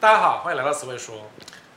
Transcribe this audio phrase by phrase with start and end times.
[0.00, 1.14] 大家好，欢迎来到十位说。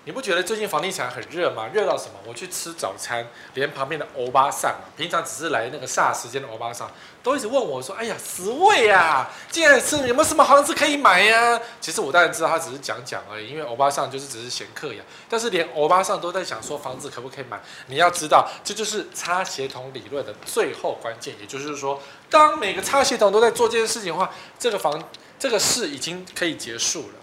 [0.05, 1.67] 你不觉得最近房地产很热吗？
[1.73, 2.13] 热到什么？
[2.25, 6.89] 我去吃早餐，连旁边的欧巴桑，平常只是来那个霎时间的欧巴桑，
[7.21, 15.03] 都一直问我说：“哎呀，十位啊，进来吃，有没有什么房子可以买呀？”其实我当然知道他只是讲讲而已，因为欧巴桑就是只是闲客呀。
[15.27, 21.35] 但是连欧巴桑都在想说房子可不可以买，你要知道，这就是差协同理论的最后关键。
[21.41, 25.03] 也就是说，当每个差协同都在做这件事情的话，这个房
[25.37, 27.15] 这个事已经可以结束了，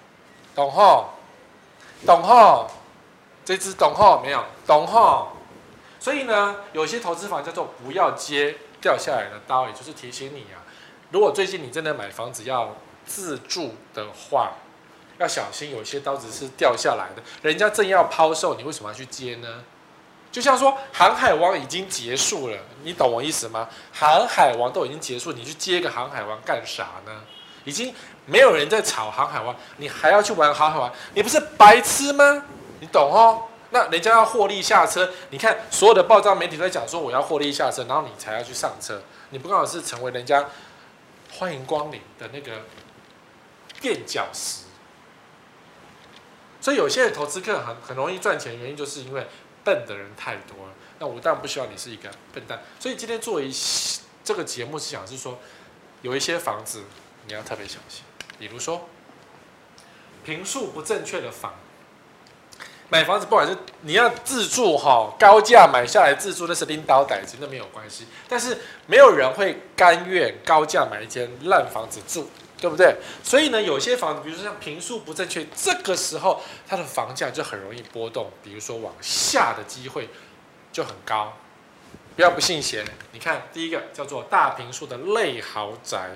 [0.55, 1.11] 懂吼？
[2.07, 2.71] 懂吼？
[3.45, 4.45] 这只懂吼没有？
[4.67, 5.29] 懂吼？
[5.99, 10.65] 所以呢，有些投资房叫做不要接掉下来的刀，也就是提醒你啊，
[11.11, 12.75] 如果最近你真的买房子要
[13.05, 14.53] 自住的话，
[15.19, 17.23] 要小心，有些刀子是掉下来的。
[17.43, 19.63] 人家正要抛售，你为什么要去接呢？
[20.33, 23.69] 就像说航海王已经结束了，你懂我意思吗？
[23.93, 27.13] 航海王都已经结束，你去接一个航海王干啥呢？
[27.65, 27.93] 已经
[28.31, 32.45] 没有人在炒航海王，你还要去玩航海王，你不是白痴吗？
[32.79, 33.43] 你懂哦？
[33.71, 40.47] 那人家要获利下车，你看所有的报章媒体都在讲说我要获利下车，然后你才要去上车，你不刚好是成为人家
[41.33, 42.63] 欢迎光临的那个
[43.81, 44.67] 垫脚石？
[46.61, 49.27] 所以有些投资客很很容易赚钱，原因就是因为
[49.65, 50.73] 笨的人太多了。
[51.01, 53.53] 那我当然不希望你是一个笨蛋，所以今天做一
[54.23, 55.39] 这个节目是想是说，
[56.03, 56.85] 有一些房子。
[57.27, 58.03] 你要特别小心，
[58.41, 58.89] 比如说，
[60.25, 61.55] 平数不正确的房，
[62.89, 68.07] 买房子不管是你要自住哈，高价买下来自住那是拎刀歹子，那没有关系。
[68.29, 72.97] 但是没有人会甘愿高价买一间烂房子住，对不对？
[73.23, 80.09] 所以呢，有些房子，比如说像平数不正确，这个时候它的房价就很容易波动，比如说往下的机会
[80.73, 81.35] 就很高。
[82.17, 86.11] 不要不信邪，你看第一个叫做大平数的类豪宅。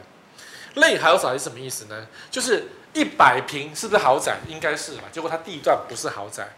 [0.75, 2.07] 类豪宅是什么意思呢？
[2.31, 4.39] 就是一百平是不是豪宅？
[4.49, 5.05] 应该是吧。
[5.13, 6.49] 结果它地段不是豪宅，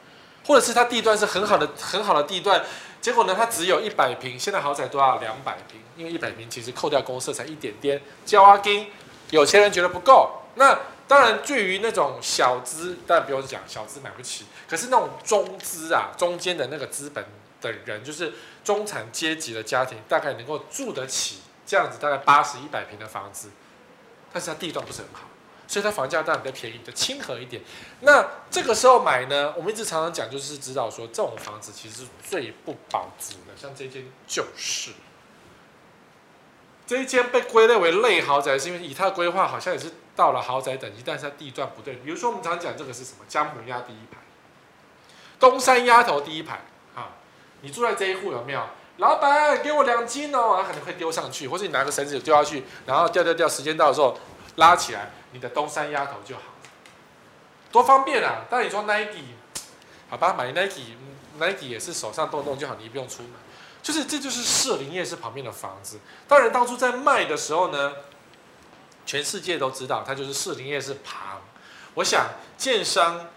[0.46, 2.64] 或者是它地段是很好的很好的地段，
[3.00, 4.38] 结果呢，它只有一百平。
[4.38, 8.00] 现在豪宅都要两百平，因为一百平其实扣掉公设才一点点。
[8.24, 8.88] 交押金，
[9.30, 10.42] 有钱人觉得不够。
[10.54, 14.46] 那当然，对于那种小资，当然不用讲，小资买不起。
[14.68, 17.24] 可是那种中资啊，中间的那个资本
[17.60, 18.32] 的人，就是
[18.64, 23.50] 中产阶级的家庭，大概能够住得起这样子，大概八十一百平的房子。
[24.36, 25.22] 但是它地段不是很好，
[25.66, 27.62] 所以它房价当然比较便宜，就亲和一点。
[28.00, 33.56] 那这个时候买呢，我们一直常常讲，就是知道说这种房子其实是最不保值的。
[33.56, 34.90] 像这间就是，
[36.86, 41.94] 这一间被归类为类豪宅，是因为以它的规划好像也是到了豪宅等级，但是它地段不对。
[41.94, 43.24] 比如说我们常讲这个是什么？
[43.26, 44.18] 江母鸭第一排，
[45.40, 46.60] 东山鸭头第一排
[46.94, 47.12] 啊，
[47.62, 48.62] 你住在这一户有没有？
[48.98, 54.18] 老板，给我两斤哦，他可能会丢上去，或者你拿个绳子丢下去，然后掉掉掉，时间到的时候
[54.56, 56.42] 拉起来，你的东山鸭头就好，
[57.70, 58.46] 多方便啊！
[58.48, 59.34] 但你说 Nike，
[60.08, 63.32] 好吧，买 Nike，Nike 也是手上动动就好，你不用出门。
[63.82, 66.00] 就是这就是士林夜市旁边的房子。
[66.26, 67.92] 当然当初在卖的时候呢，
[69.04, 71.42] 全世界都知道它就是士林夜市旁。
[71.94, 73.28] 我想建商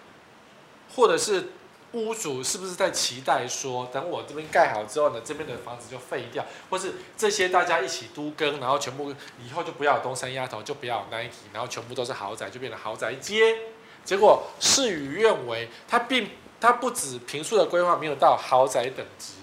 [0.95, 1.49] 或者是。
[1.93, 9.13] 屋主是不是在期待说，等我这边盖好之后呢，这边的房子就废掉，或是这些大家一起都更，然后全部
[9.43, 13.57] 以后就不要东山丫头，就不要 Nike，然后全部都是豪宅，就变成豪宅街。
[14.05, 16.29] 结果事与愿违，它并
[16.61, 19.33] 它不止平数的规划没有到豪宅等级，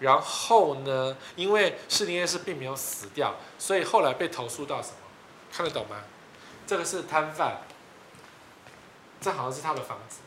[0.00, 4.96] 然后呢，因为士林夜市并没有死掉，所以后来被投诉到什么？
[5.52, 5.96] 看得懂吗？
[6.66, 7.62] 这个是摊贩，
[9.20, 10.18] 这好像是他的房子。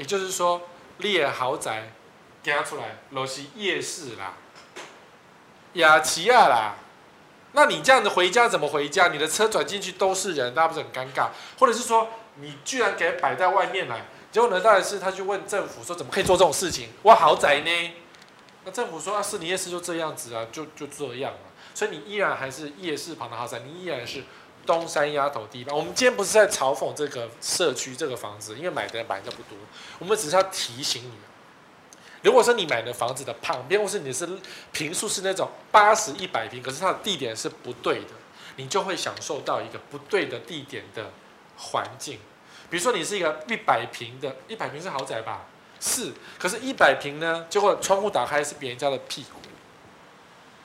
[0.00, 0.62] 也就是说，
[0.96, 1.92] 列豪宅，
[2.42, 4.32] 加出来都是夜市啦，
[5.74, 6.76] 雅齐亚啦，
[7.52, 9.08] 那你这样子回家怎么回家？
[9.08, 11.28] 你的车转进去都是人，那不是很尴尬？
[11.58, 16.88] 或者是说，你居然给摆在外面来，结果呢，当然是他去问政府说，怎么可以做这种事情？
[17.02, 17.92] 哇，豪宅呢？
[18.64, 21.44] 那政府说啊，是你夜市就这样子啊，就就这样啊，
[21.74, 24.24] 所以你依然还是夜市旁的豪宅，你依然是。
[24.66, 29.58] 东山丫头地方，我们今天不是在嘲讽这个社区这个房子，因为买的人本来就不多。
[29.98, 31.12] 我们只是要提醒你，
[32.22, 34.28] 如果说你买的房子的旁边，或是你是
[34.72, 38.12] 平数是那种八十一百平，可是它的地点是不对的，
[38.56, 41.10] 你就会享受到一个不对的地点的
[41.56, 42.18] 环境。
[42.68, 45.46] 比如说你是一个一百平的，一百平是豪宅吧？
[45.82, 49.40] 是，可是，一百平呢，结果窗户打开是别人家的屁股，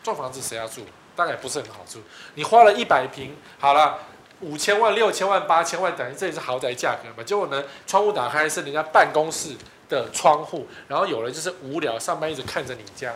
[0.04, 0.86] 这房子谁要住？
[1.16, 2.00] 大概不是很好住。
[2.36, 4.00] 你花了一百平，好了，
[4.42, 7.24] 五千万、六千万、八千万，等于这也是豪宅价格嘛？
[7.24, 9.56] 结果呢，窗户打开是人家办公室
[9.88, 13.14] 的窗户，然后有人就是无聊上班一直看着你家。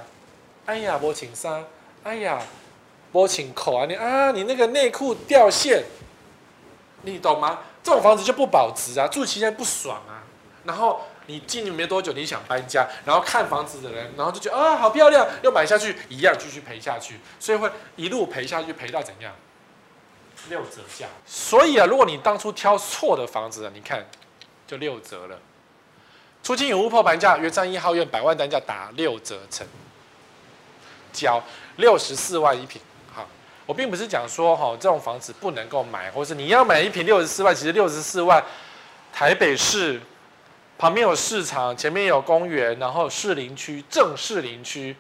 [0.66, 1.64] 哎呀，波情纱，
[2.04, 2.42] 哎呀，
[3.12, 5.84] 波情口啊，你啊，你那个内裤掉线，
[7.02, 7.60] 你懂吗？
[7.82, 10.24] 这种房子就不保值啊，住期间不爽啊。
[10.66, 19.32] 然后你进去没多久，你想搬家，然后看房子的人，然后就觉得啊好漂亮，又买下去，一样继续赔下去，所以会一路赔下去，赔到怎样？
[20.50, 21.06] 六折价。
[21.28, 24.04] 所以啊，如果你当初挑错的房子，你看
[24.66, 25.38] 就六折了。
[26.42, 29.68] 出金有屋破盘价，圆山一号院百万单价打六折成
[31.14, 31.40] 交
[31.76, 32.82] 六十四万一平。
[33.14, 33.28] 好，
[33.68, 38.44] 我并不是讲说哈这种房子不能够买，或是你要买一平六十四万，其实六十四万
[39.14, 40.02] 台北市。
[40.80, 44.96] 旁边有市场，前面有公园，然后士林区正士林区，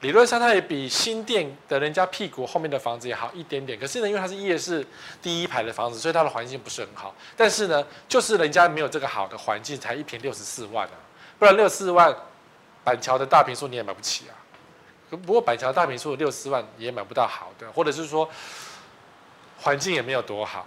[0.00, 3.78] 理论上它也比新店的人家屁股后面的房子也好一点点。
[3.78, 4.84] 可是呢，因为它是夜市
[5.20, 7.14] 第一排的房子，所以它的环境不是很好。
[7.36, 10.96] 但是呢，就是人家没有这个好的环境，才一平六十四万啊，
[11.38, 12.16] 不然六十四万，
[12.82, 14.32] 板桥的大坪数你也买不起啊。
[15.10, 18.26] 不过板桥大坪数六十四万也买不到好的，或者是说
[19.58, 20.66] 环境也没有多好。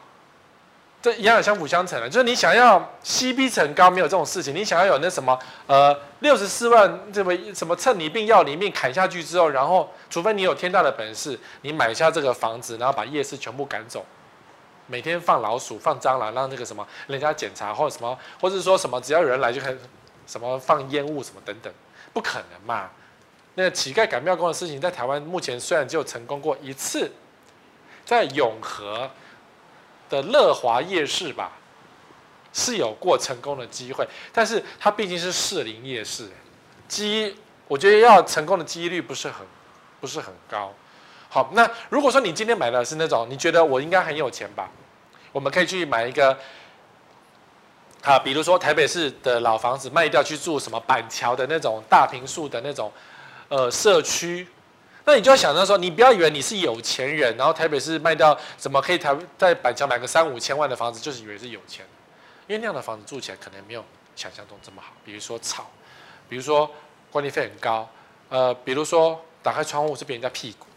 [1.01, 4.53] 这一样相辅相成的，就是你想要 CP 值高，没有这种事情。
[4.53, 14.06] 你想要有那什么，呃，六十四万这么什么趁你病要你命砍下去之后，然后除非你有天大的本事，你买下这个房子，然后把夜市全部赶走，
[14.86, 19.80] 每天放老鼠、放蟑螂，让那个什么人家检查或者什么，或者说什么只要有人来就开始
[20.27, 21.74] 什么放烟雾什么等等，
[22.13, 22.92] 不可能嘛。
[23.56, 27.12] 那乞丐赶庙公的事情，在台湾目前虽然只有成功过一次，
[28.06, 29.09] 在永和。
[30.12, 31.54] 的乐华夜市吧，
[32.52, 36.30] 是有过成功的机会，但是它毕竟是士林夜市，
[36.90, 37.34] 机
[37.69, 39.48] 我觉得要成功的几率不是很
[40.02, 40.74] 不是很高。
[41.30, 44.69] 好，那如果说你今天买的是那种，你觉得我应该很有钱吧？
[45.31, 46.38] 我们可以去买一个，
[48.04, 52.92] 啊，比如说台北市的老房子卖掉去住什么板桥的那种大坪数的那种
[53.48, 54.46] 呃社区。
[55.03, 61.86] 那你就要想到说，你不要以为你是有钱人，然后台北市卖掉怎么可以台在板桥买个三五千万的房子，就是以为是有钱，
[62.48, 63.83] 因为那样的房子住起来可能没有
[64.15, 64.94] 想象中这么好。
[65.03, 65.65] 比如说吵，
[66.30, 66.69] 比如说
[67.09, 67.89] 管理费很高，
[68.30, 70.68] 呃，比如说打开窗户是别人家屁股，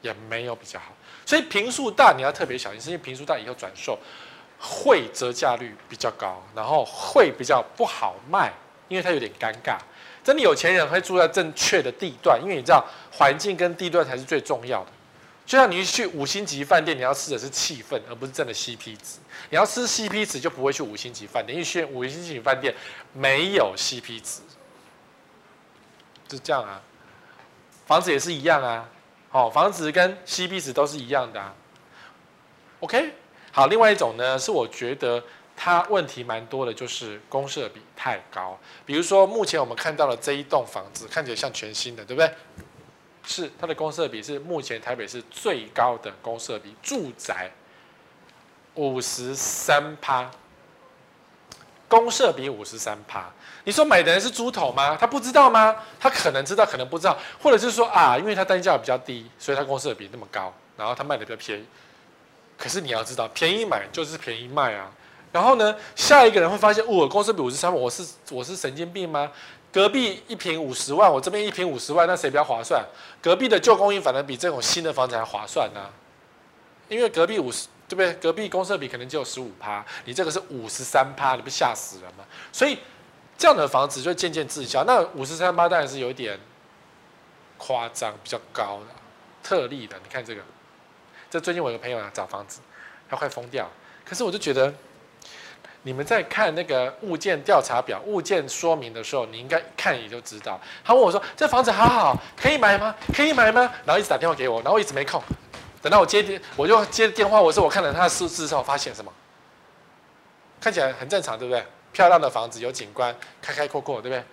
[0.00, 0.86] 也没有比较好。
[1.26, 3.98] 所以坪数大你要特别小心，是因为坪数大以后转售
[4.58, 8.50] 会折价率比较高，然后会比较不好卖，
[8.88, 9.76] 因为它有点尴尬。
[10.24, 12.82] 真的有钱人会住在正确的地段，因为你知道
[13.12, 14.90] 环境跟地段才是最重要的。
[15.44, 19.18] 就像你去五星级饭店，你要吃的是气氛，而不是真的 CP 值。
[19.50, 22.74] 你要吃 CP 值，就不会去五星级饭店，因为去五星级饭店
[23.12, 24.40] 没有 CP 值，
[26.26, 26.80] 就这样啊。
[27.86, 28.88] 房子也是一样啊，
[29.28, 31.54] 好，房子跟 CP 值都是一样的啊。
[32.80, 33.12] OK，
[33.52, 35.22] 好，另外一种呢，是我觉得。
[35.56, 38.58] 它问题蛮多的，就是公设比太高。
[38.84, 42.30] 比如说，目前我们看到的这一栋房子，看起来像全新的，对不对？
[43.26, 47.50] 是，它的公设比是目前台北市最高的公设比，住宅
[48.74, 50.30] 五十三趴，
[51.88, 53.32] 公设比五十三趴。
[53.64, 54.94] 你说买的人是猪头吗？
[55.00, 55.74] 他不知道吗？
[55.98, 61.64] 他可能知道，可能不知道，或者是说啊，因为它单价比较低，所以它公设比那么高，然后它卖的比较便宜。
[62.58, 64.92] 可是你要知道，便宜买就是便宜卖啊。
[65.34, 69.32] 然后呢，下一个人会发现，我、公设比五十三，我是我是神经病吗？
[69.72, 72.86] 隔壁一平五十万，我这边一平五十万，那谁比较划算？
[73.20, 75.90] 隔壁的旧公寓反而比这种新的房子还划算呢、
[76.88, 78.12] 因为隔壁五十，对不对？
[78.22, 82.22] 隔壁公设比可能只有十五趴，你这个是五十三趴，你不吓死人吗？
[82.52, 82.78] 所以
[83.36, 84.84] 这样的房子就渐渐滞销。
[84.84, 86.38] 那五十三趴当然是有一点
[87.58, 88.94] 夸张，比较高的
[89.42, 89.96] 特例的。
[90.00, 90.42] 你看这个，
[91.28, 92.60] 这最近我有个朋友啊找房子，
[93.10, 93.68] 他快疯掉，
[94.04, 94.72] 可是我就觉得。
[95.86, 100.58] 你们在看那个物件调查表、物件说明的时候，你应该看也就知道。
[100.82, 102.94] 他问我说：“这房子好好，可以买吗？
[103.14, 105.22] 可以买吗？”然后一直打电话给我，然后一直没空。
[105.82, 107.38] 等到我接电，我就接电话。
[107.38, 109.12] 我说：“我看了他的数字之后，发现什么？
[110.58, 111.62] 看起来很正常，对不对？
[111.92, 114.24] 漂亮的房子，有景观，开开阔阔，对不对？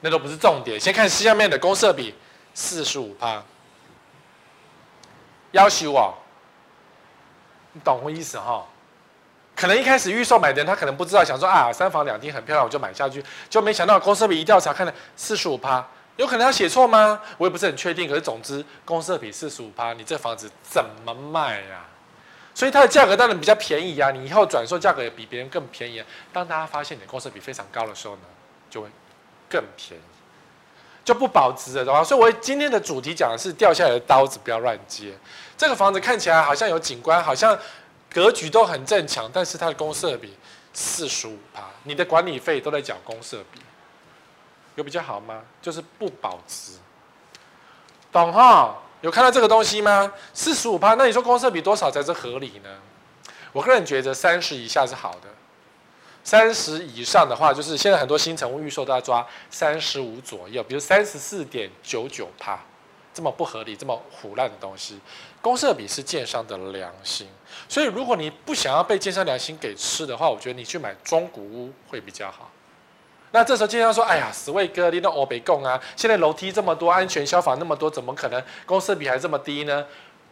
[0.00, 0.80] 那都不是重点。
[0.80, 2.14] 先看下面的公设比，
[2.54, 3.44] 四十五趴。
[5.52, 6.14] 要求我，
[7.72, 8.66] 你懂我意思哈？”
[9.56, 15.82] 可能一开始预售买的人，他可能不知道，想说啊，三房两厅很漂亮，我就买下去，就没想到公设比一调查，看了四十五趴，
[16.16, 17.18] 有可能他写错吗？
[17.38, 18.06] 我也不是很确定。
[18.06, 21.88] 可是总之，公设比四十五趴，你这房子怎么卖呀、啊？
[22.54, 26.06] 所以它的价格当然比较便宜啊，你以后转售价格也比别人更便宜、啊。
[26.34, 28.22] 当大家发现你的公设比非常高的时候呢，
[28.68, 28.88] 就会
[29.48, 30.02] 更便宜，
[31.02, 32.04] 就不保值了，懂吗？
[32.04, 35.14] 所以我今天的主题讲的是掉下来的刀子不要乱接。
[35.56, 37.58] 这个房子看起来好像有景观，好像。
[38.16, 40.34] 格局都很正常，但是它的公设比
[40.72, 43.60] 四十五趴，你的管理费都在缴公设比，
[44.76, 45.42] 有比较好吗？
[45.60, 46.78] 就是不保值，
[48.10, 48.74] 懂哈？
[49.02, 50.10] 有看到这个东西吗？
[50.32, 52.70] 四十五趴，那你说公设比多少才是合理呢？
[53.52, 55.28] 我个人觉得三十以下是好的，
[56.24, 62.58] 三十以上的话，就是现在很多新成屋预售都要抓三十五左右，比如三十四点九九趴，
[63.12, 64.98] 这么不合理、这么唬烂的东西，
[65.46, 67.24] 公设比是建商的良心，
[67.68, 72.50] 所以如果你不想要被建商良心给吃的话，我觉得你去买中古屋会比较好。
[73.30, 79.86] 那这时候建商说：“哎呀，死位哥，你到欧北共啊，现在楼梯这么多，安全消防那么多，怎么可能公设比还这么低呢？”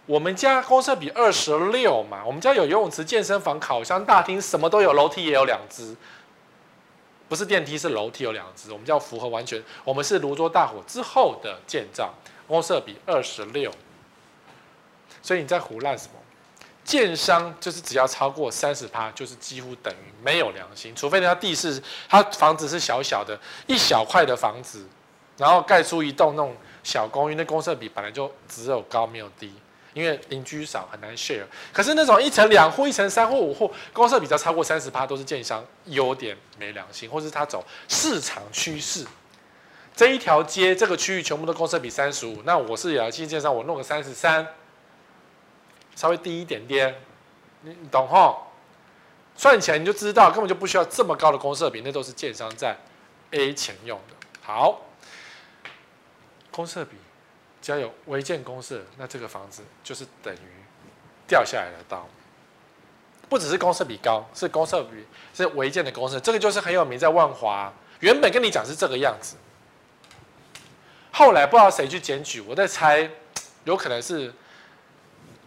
[0.06, 5.94] 我们家公设比二十六嘛，我们家有游泳池、健身房、烤箱、大厅，什么都有，楼梯也有两只，
[7.28, 8.72] 不是电梯，是楼梯有两只。
[8.72, 12.12] 我们叫符合完全，我们是芦洲大火之后的建造，
[12.48, 13.70] 公设比二十六，
[15.24, 16.10] 所以你在胡乱什么？
[16.84, 24.86] 建商就是只要超过三十趴，就是几乎等于没有良心，除非他地是他房子是小小的，一小块的房子，
[25.38, 29.50] 然后盖出一栋那种小公寓，那公设比本来就只有高没有低。
[29.94, 31.44] 因为邻居少，很难 share。
[31.72, 39.06] 可是那种一层两户、一层三户、五户，公设比较超过三十趴，都是建商有点没良心，或是他走市场趋势。
[39.94, 44.44] 这一条街这个区域全部都公设比三十五，那我是有新建商，我弄个三十三，
[45.94, 46.94] 稍微低一点点，
[47.62, 48.46] 你你懂吼？
[49.36, 52.76] 算起来你就知道，根本就不需要这么高的公设比，那都是建商在
[53.32, 54.14] A 钱用的。
[54.42, 54.80] 好，
[56.50, 56.96] 公设比。
[57.60, 60.38] 只要有违建公设，那这个房子就是等于
[61.26, 62.06] 掉下来的刀。
[63.26, 67.72] 不只是公设比高，是公设比是违建的公设，这个就是很有名，在万华。
[68.00, 69.36] 原本跟你讲是这个样子，
[71.10, 73.08] 后来不知道谁去检举，我在猜，
[73.64, 74.30] 有可能是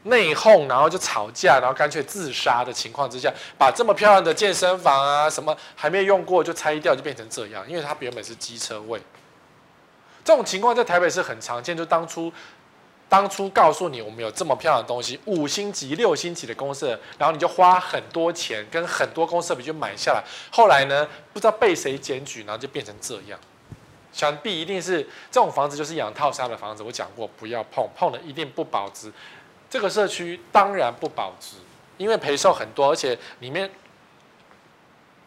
[0.08, 9.02] 内讧，然后就吵架，然后干脆自杀的情况之下，把这么漂亮的健身房啊什么还没用过就拆掉，就变成这样，因为它原本是机车位。
[10.24, 12.32] 这种情况在台北是很常见，就当初，
[13.08, 20.22] 当初告诉你我们有这么漂亮的东西，五星级、六星级的公设，然后你就花很多钱跟很多公设比就买下来，
[20.52, 23.40] 后来呢，不知道被谁检举，然后就变成这样。
[24.12, 29.12] 想必一定是这种房子就是养套杀的房子，我讲过不要碰，碰了一定不保值。
[29.70, 31.58] 这个社区当然不保值，
[31.98, 33.70] 因为赔售很多，而且里面。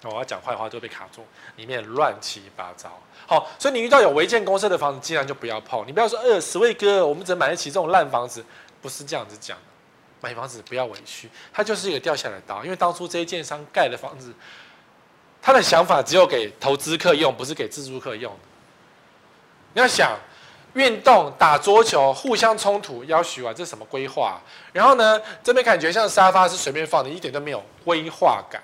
[0.03, 1.23] 我要讲坏话就被卡住，
[1.57, 2.91] 里面乱七八糟。
[3.27, 5.87] 好，所以你遇到有违建公社的房子，尽量就不要碰。
[5.87, 8.43] 你不要说，呃，十位哥，我们只能买得起这种烂房子，
[8.81, 9.63] 不是这样子讲的。
[10.23, 12.65] 买房子不要委屈，它就是一个掉下来的刀。
[12.65, 14.33] 因为当初这些建商盖的房子，
[15.43, 18.35] 他的想法只有给投资客用，不是给自住客用。
[19.75, 20.19] 你要想，
[20.75, 24.41] 运动、打桌球、互相冲突，要许啊，这什么规划？
[24.73, 28.63] 然后呢，这边感觉像沙发是随便放的，一点都没有规划感。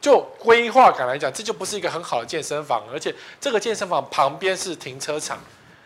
[0.00, 5.38] 就规划感来讲，这就不是一个很好的健身房，而且这个健身房旁边是停车场，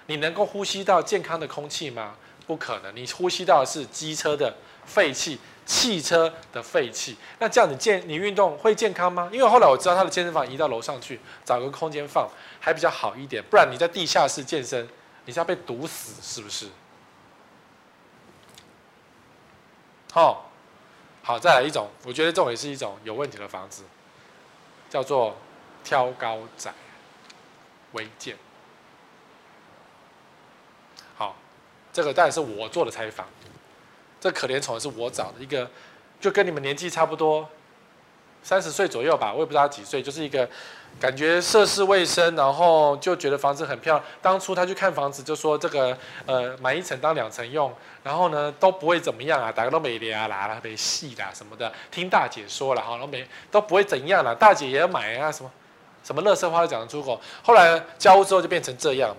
[0.06, 2.12] 你能够呼吸到健康的空气吗？
[2.46, 4.54] 不可能，你呼吸到的是机车的
[4.84, 7.16] 废气、汽车的废气。
[7.38, 9.30] 那这样你健你运动会健康吗？
[9.32, 12.28] 因为后来我知道他的健身房移到楼上去，找个空间放
[12.60, 14.86] 还比较好一点，不然你在地下室健身，
[15.24, 16.68] 你是要被毒死是不是？
[20.12, 20.50] 好，
[21.22, 23.84] 好，再来一种，我觉得这种也是一种有问题的房子。
[24.90, 25.34] 叫做
[25.82, 26.70] 挑高宅
[27.92, 28.36] 违建，
[31.16, 31.34] 好，
[31.90, 33.26] 这个当然是我做的采访，
[34.20, 35.70] 这可怜虫是我找的一个，
[36.20, 37.48] 就跟你们年纪差不多，
[38.42, 40.46] 三十岁左右吧，我也不知道几岁，就是一个
[41.00, 44.04] 感觉涉世未深，然后就觉得房子很漂亮。
[44.20, 45.96] 当初他去看房子，就说这个
[46.26, 55.50] 呃买一层当两层用，然后呢都不会怎么样啊，大家都没脸啊，啦啦没戏啦什么的，听大姐说了哈，都没都不会怎样了，大姐也要买啊什么
[56.04, 57.20] 什么乐色话都讲得出口。
[57.42, 59.16] 后来交屋之后就变成这样，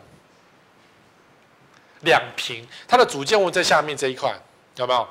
[2.01, 4.33] 两平，它的主建物在下面这一块，
[4.77, 5.07] 有没有？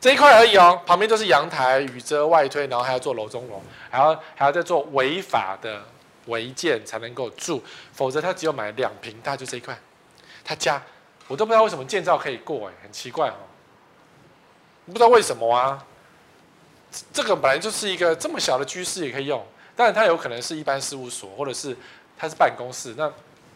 [0.00, 5.82] 这一块而已哦，旁边都是阳台、雨遮、外推，然后还要做楼中楼，还要还要再做违法的
[6.26, 7.60] 违建才能够住，
[7.92, 9.76] 否则他只有买两坪大就这一块，
[10.44, 10.80] 他家
[11.26, 13.34] 我都不知道为什么建造可以过哎，很奇怪哦，
[14.86, 15.84] 不知道为什么啊？
[17.12, 21.76] 这个本来就是一个这么小的居室也可以用，当然它有可能是一般事务所，或者是
[22.16, 23.12] 它是办公室，那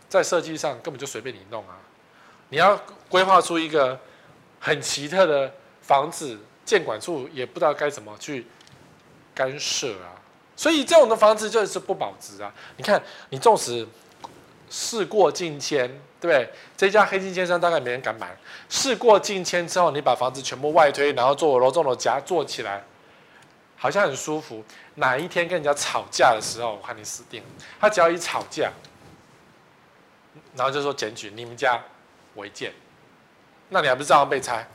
[0.09, 1.79] 在设计上根本就随便你弄啊，
[2.49, 2.77] 你要
[3.09, 3.97] 规划出一个
[4.59, 5.55] 很奇特的。
[5.83, 8.47] 房子建管处也不知道该怎么去
[9.35, 10.17] 干涉啊，
[10.57, 12.53] 所以这种的房子就是不保值啊。
[12.77, 13.87] 你看，你纵使
[14.71, 15.89] 事过境迁，
[16.21, 16.51] 对不对？
[16.77, 18.35] 这家黑金奸商大概没人敢买。
[18.69, 22.83] 事过境迁之后，你把房子全部外推，然后做楼中楼夹做起来，
[23.77, 24.65] 好像很舒服。
[24.95, 27.49] 哪一天跟人家吵架的时候，我看你死定了。
[27.81, 28.71] 他只要一吵架，
[30.55, 31.83] 然后就说检举你们家
[32.37, 32.73] 违建，
[33.71, 34.67] 那你还不是照样被拆？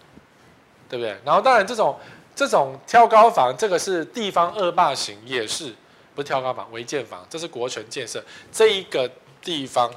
[0.90, 1.18] 对不对？
[1.26, 1.98] 然后当然，这种
[2.36, 5.74] 这种挑高房，这个是地方恶霸型，也是
[6.16, 9.10] 不是挑高房，违建房，这是国权建设这一个
[9.42, 9.92] 地方，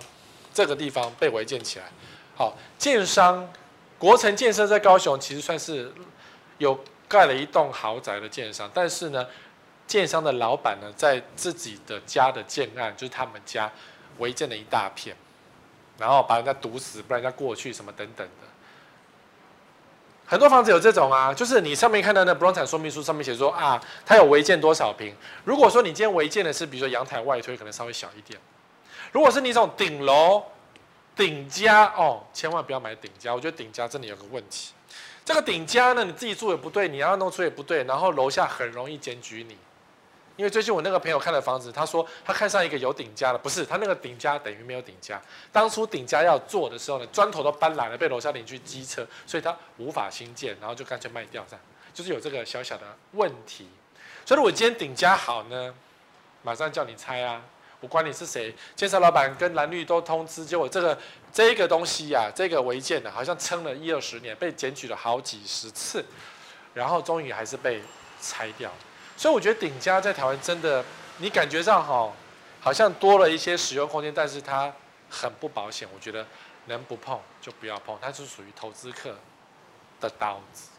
[0.52, 1.84] 这个地方被违建起来。
[2.36, 3.48] 好，建商
[3.98, 5.92] 国城建设在高雄其实算是
[6.58, 9.26] 有盖了一栋豪宅的建商，但是呢，
[9.86, 13.70] 建商的老板呢，在自己的家的建案，就是他们家
[14.18, 15.14] 违建了一大片，
[15.98, 18.46] 然后把人家堵死，不然人家过去什么等等的。
[20.30, 25.12] 很多房子有这种啊，就是你上面看到那不动产说明书上面写说啊，它有违建多少平。
[25.42, 28.38] 如果说你今天违建的是比如说阳台外推，可能稍微小一点。
[29.10, 30.40] 如果是你这种顶楼、
[31.16, 34.70] 顶家哦，千万不要买顶家，我觉得顶家这里有个问题。
[35.24, 39.56] 这个顶家呢，你自己住也不对，你要弄出也不对，然后楼下很容易检举你。
[40.36, 45.20] 因为最近我那个朋友看的房子，他说他看上一个有顶加的，不是他那个顶加等于没有顶加。
[45.52, 53.68] 当初顶加要做的时候呢，砖头都搬来了，被楼下邻居机车，所以他无法新建，然后就干脆卖掉这样，就是有这个小小的问题。
[54.24, 55.74] 所以如果今天顶加好呢，
[56.42, 57.42] 马上叫你拆啊，
[57.80, 60.98] 我管你是谁，建设老板跟蓝绿都通知，结果这个
[61.30, 66.02] 这个东西呀、啊，这个违建的，好像撑了一二十年，被检举了好几十次，
[66.72, 67.82] 然后终于还是被
[68.22, 68.72] 拆掉。
[69.20, 70.82] 所以我觉得顶加在台湾真的，
[71.18, 72.10] 你感觉上哈，
[72.58, 74.72] 好像多了一些使用空间，但是它
[75.10, 75.86] 很不保险。
[75.94, 76.26] 我觉得
[76.64, 79.14] 能不碰就不要碰，它是属于投资客
[80.00, 80.70] 的刀子。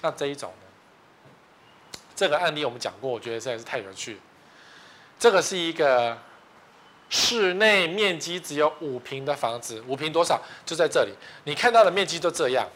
[0.00, 1.98] 那这一种呢？
[2.16, 4.18] 这个案例我们讲过，我觉得实在是太有趣。
[5.18, 6.16] 这个是一个
[7.10, 10.40] 室内面积只有五平的房子，五平多少？
[10.64, 11.12] 就在这里，
[11.44, 12.66] 你看到的面积就这样。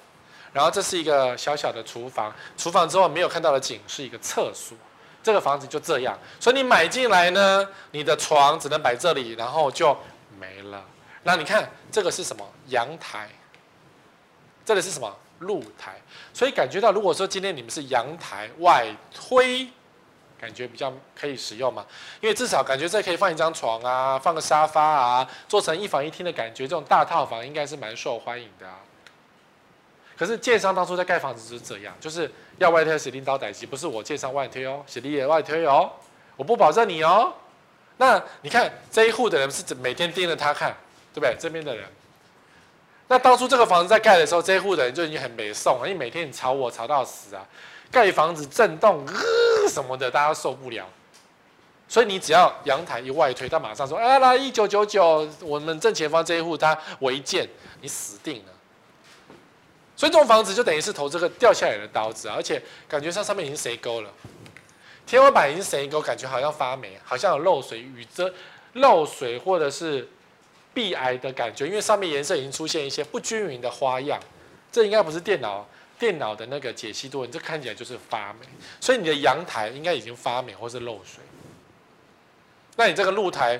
[0.54, 4.74] 然后这是一个小小的厨房，厨房之后没有看到的景是一个厕所，
[5.20, 9.94] 这个房子就这样，所以你买进来呢，你的床只能摆这里，然后就
[10.38, 10.82] 没了。
[11.24, 12.48] 那你看这个是什么？
[12.68, 13.28] 阳台，
[14.64, 15.12] 这里是什么？
[15.40, 16.00] 露台。
[16.32, 19.66] 所以感觉到，如果说今天你们是阳台外推，
[20.38, 21.84] 感觉比较可以使用嘛，
[22.20, 28.76] 因为至少感觉这可以放一张床啊，放个沙发啊，做成一房一厅的感觉，这种大套房应该是蛮受欢迎的啊。
[30.16, 35.90] 可是建商当初在盖房子就是这样，就是要外推，是领导代志，不是我建商外推哦，是你也外推哦，
[36.36, 37.32] 我不保证你哦。
[37.96, 40.74] 那你看这一户的人是每天盯着他看，
[41.12, 41.36] 对不对？
[41.38, 41.84] 这边的人，
[43.08, 47.46] 那当初这个房子在盖的时候，这一户的人就已经很没送了，因为每天你吵我吵到死啊，
[47.90, 50.86] 盖房子震动呃什么的，大家受不了。
[51.86, 57.46] 所以你只要阳台一外推，他马上说：“啊，来一九九九，我们正前方这一户他违建，
[57.82, 58.52] 你死定了。”
[60.04, 64.10] 所以这种房子就等于是投这个掉下来的刀子，而且感觉上上面已经谁沟了，
[65.06, 68.30] 天花板已经谁沟，感觉好像发霉，好像有漏水、雨遮、
[68.74, 70.06] 漏水或者是
[70.74, 74.20] 壁癌的感觉，因为上面颜色已经出现一些不均匀的花样。
[74.70, 75.66] 这应该不是电脑
[75.98, 78.40] 电脑的那个解析度，你这看起来就是发霉。
[78.82, 81.24] 所以你的阳台应该已经发霉或是漏水。
[82.76, 83.58] 那你这个露台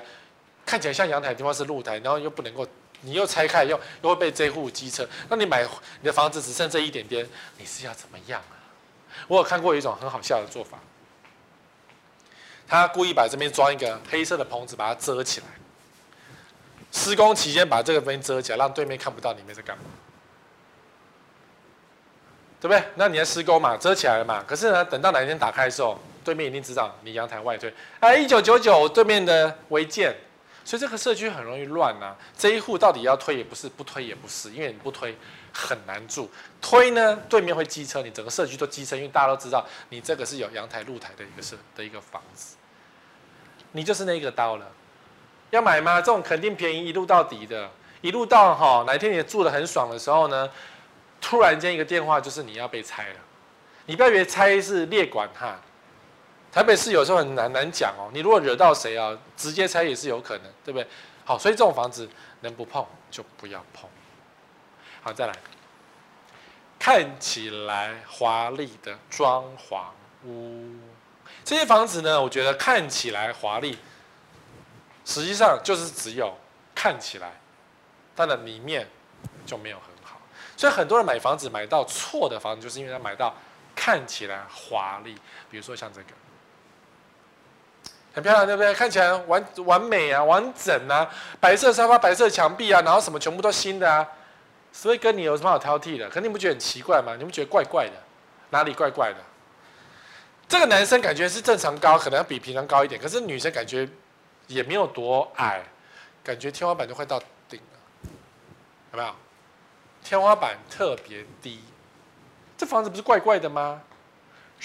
[0.66, 2.66] 看起来像阳台的地方是露台，然后又不能够。
[3.04, 5.06] 你又拆开，又又会被这户机车。
[5.28, 5.62] 那你买
[6.00, 7.26] 你的房子只剩这一点点，
[7.58, 8.56] 你是要怎么样啊？
[9.28, 10.78] 我有看过一种很好笑的做法，
[12.66, 15.46] 他故意把这边装一个黑色的棚子，把它遮起来。
[16.90, 19.84] 施工期间把这个边遮起来，让对面看不到里面在干嘛，
[22.60, 22.82] 对不对？
[22.94, 24.44] 那你在施工嘛，遮起来了嘛。
[24.46, 27.72] 可是呢，等到哪一天打开的时候，对面一定知道你阳台外推。
[28.00, 30.14] 哎，一九九九对面的违建。
[30.64, 32.16] 所以这个社区很容易乱啊！
[32.38, 35.14] 这一户到底要推也不是，不推也不是，因为你不推
[35.52, 36.30] 很难住。
[36.62, 42.56] 推呢，对面会机车，你整个社区都机车，因为大家都知道你这个是有阳台、露台的一个社的一个房子，
[43.72, 44.66] 你就是那个刀了。
[45.50, 46.00] 要买吗？
[46.00, 50.50] 这种肯定便宜，一路到底的，一路到哈，哪一天你住得很爽的时候呢？
[51.20, 53.16] 突然间一个电话就是你要被拆了，
[53.84, 55.60] 你不要以为拆是列管哈。
[56.54, 60.86] 台北市有时候很难难讲哦，你如果惹到谁啊，直接拆也是有可能，对不对？
[61.24, 62.08] 好，所以这种房子
[62.42, 63.90] 能不碰就不要碰。
[65.02, 65.34] 好，再来，
[66.78, 69.86] 看起来华丽的装潢
[70.26, 70.78] 屋，
[71.44, 73.76] 这些房子呢，我觉得看起来华丽，
[75.04, 76.32] 实际上就是只有
[76.72, 77.32] 看起来，
[78.14, 78.88] 它的里面
[79.44, 80.20] 就没有很好。
[80.56, 83.34] 所以很多人买房子买到错的房子，就是因为他买到
[83.74, 85.16] 看起来华丽，
[85.50, 86.10] 比如说像这个。
[88.14, 88.72] 很漂亮，对不对？
[88.72, 94.06] 看起来完完美啊，完整啊，白色沙发、白色墙壁啊，然后什么全部都新的啊，
[94.72, 96.08] 所以跟你有什么好挑剔的？
[96.08, 97.16] 肯定不觉得很奇怪吗？
[97.18, 97.92] 你们觉得怪怪的？
[98.50, 99.18] 哪里怪怪的？
[100.46, 103.88] 这个男生感觉是正常高，可能要比平常高一点，可是女生感觉
[104.46, 105.62] 也没有多矮，
[106.22, 108.08] 感觉天花板就快到顶了，
[108.92, 109.10] 有没有？
[110.04, 111.64] 天花板特别低，
[112.56, 113.82] 这房子不是怪怪的吗？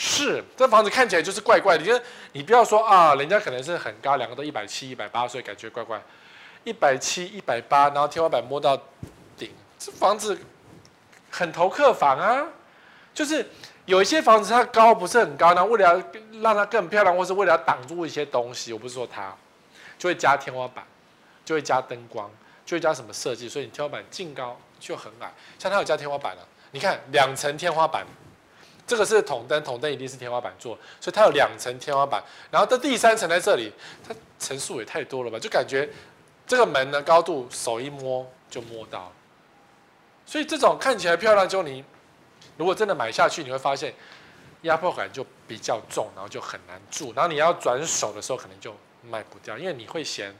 [0.01, 1.83] 是，这房子看起来就是怪怪的。
[1.83, 6.01] 你你不要说啊，人家可能是很高，两个都一百七、一百八，所以感觉怪怪。
[6.63, 8.81] 一百七、一百八，然后天花板摸到
[9.35, 10.39] 顶，这房子
[11.29, 12.47] 很投客房啊。
[13.13, 13.45] 就是
[13.83, 16.01] 有一些房子它高不是很高，那为了
[16.41, 19.35] 让它更漂亮，或是为了要挡住一些东西，我不是说它，
[19.97, 20.85] 就会加天花板，
[21.43, 22.31] 就会加灯光，
[22.65, 25.29] 就会加什么设计，所以你天花板净高就很矮。
[25.57, 28.07] 像它有加天花板了，你看两层天花板。
[28.89, 33.71] 这个是筒灯，筒灯一定是天花板做，所以它有两层天花板，然后这第三层在这里，
[34.04, 35.38] 它层数也太多了吧？
[35.38, 35.88] 就感觉
[36.47, 39.12] 这个门的高度手一摸就摸到，
[40.25, 41.86] 所以这种看起来漂亮，就你
[42.58, 43.93] 如果真的买下去，你会发现
[44.63, 48.75] 压迫感就比较重，然后就很难住，然后你要转手的时候可能就
[49.08, 50.36] 卖不掉，因为你会嫌，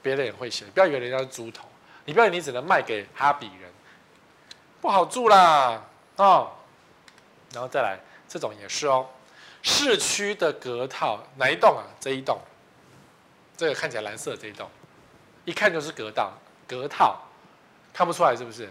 [0.00, 1.66] 别人也会嫌，不要以为人家是猪头，
[2.04, 3.68] 你不要你只能卖给哈比人，
[4.80, 5.82] 不好住啦，
[6.14, 6.52] 哦。
[7.52, 9.06] 然后再来，这种也是哦，
[9.62, 11.84] 市区的隔套哪一栋啊？
[12.00, 12.38] 这一栋，
[13.56, 14.68] 这个看起来蓝色这一栋，
[15.44, 16.32] 一看就是隔道
[16.66, 17.20] 隔套，
[17.92, 18.70] 看不出来是不是？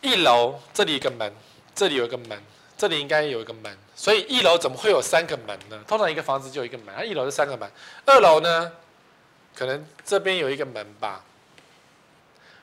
[0.00, 1.32] 一楼这里一个门，
[1.74, 2.40] 这里有一个门，
[2.76, 5.82] 这里应该有一个门，所以一楼怎么会有三个门呢？
[5.88, 7.68] 通常一个房子就有一个门，它一楼是三个门，
[8.06, 8.72] 二楼呢，
[9.56, 11.24] 可能这边有一个门吧。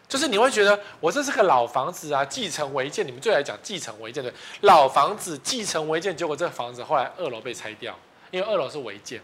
[0.08, 3.06] 就是你会觉得我这是个老房子啊，继承违建。
[3.06, 7.98] 你们最爱讲继承违建的老房子，继承违建，结果这个房子后来二楼被拆掉，
[8.30, 9.20] 因为二楼是违建，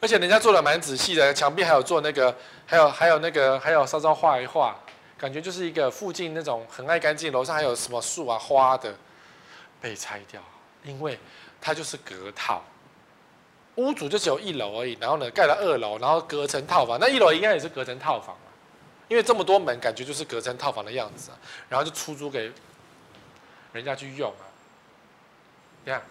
[0.00, 2.36] 而且人家做的蛮仔细的，墙壁还有做那个，
[2.66, 4.78] 还有还有那个，还有稍稍画一画，
[5.16, 8.94] 感觉就是一个附近那种很爱干净，楼上还有什么树啊花的，
[9.80, 10.42] 被拆掉，
[10.84, 11.18] 因为
[11.58, 12.62] 它就是隔套。
[13.76, 16.98] 屋主就只有一楼而已，然后呢，盖了二楼，然后隔成套房。
[17.00, 18.36] 那一楼应该也是隔成套房，
[19.08, 21.38] 因为这么多门，感觉就是隔成套房的样子啊。
[21.68, 22.52] 然后就出租给
[23.72, 24.46] 人家去用啊。
[25.84, 26.02] 你看，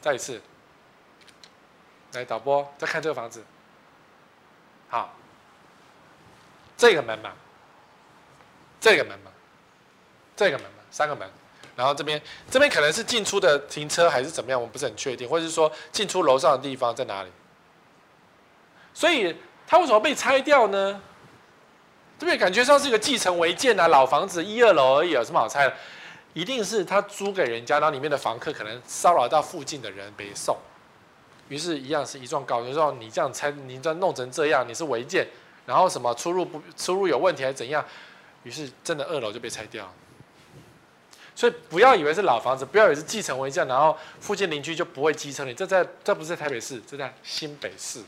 [0.00, 0.40] 再一次，
[2.12, 3.44] 来导播再看这个房子，
[4.88, 5.12] 好，
[6.76, 7.32] 这个门嘛，
[8.80, 9.30] 这个门嘛，
[10.36, 11.28] 这个门嘛，三个门。
[11.76, 17.30] 然后这边这边可能是进出的停车还是怎么样，我们不是很确定，或者是说进出楼上的地方在哪里？
[18.92, 21.00] 所以它为什么被拆掉呢？
[22.18, 22.38] 这边？
[22.38, 25.74] 感觉上是一个继承违建啊，老房子一二楼而已，有什么好拆的？
[26.32, 30.56] 一定是他租给人家，然后里面的房客可能骚扰到附近的人，被送。
[31.48, 35.26] 于是，一样是一状告，就说你这样拆，你这样弄成这样，你是违建，
[35.66, 37.84] 然后什么出入不出入有问题还是怎样？
[38.44, 39.92] 于是真的二楼就被拆掉。
[41.36, 45.52] 所以不要以为是老房子，不要以为是继承违建，然后附近邻居就不会机车你。
[45.52, 48.00] 这在这不是在台北市，这在新北市。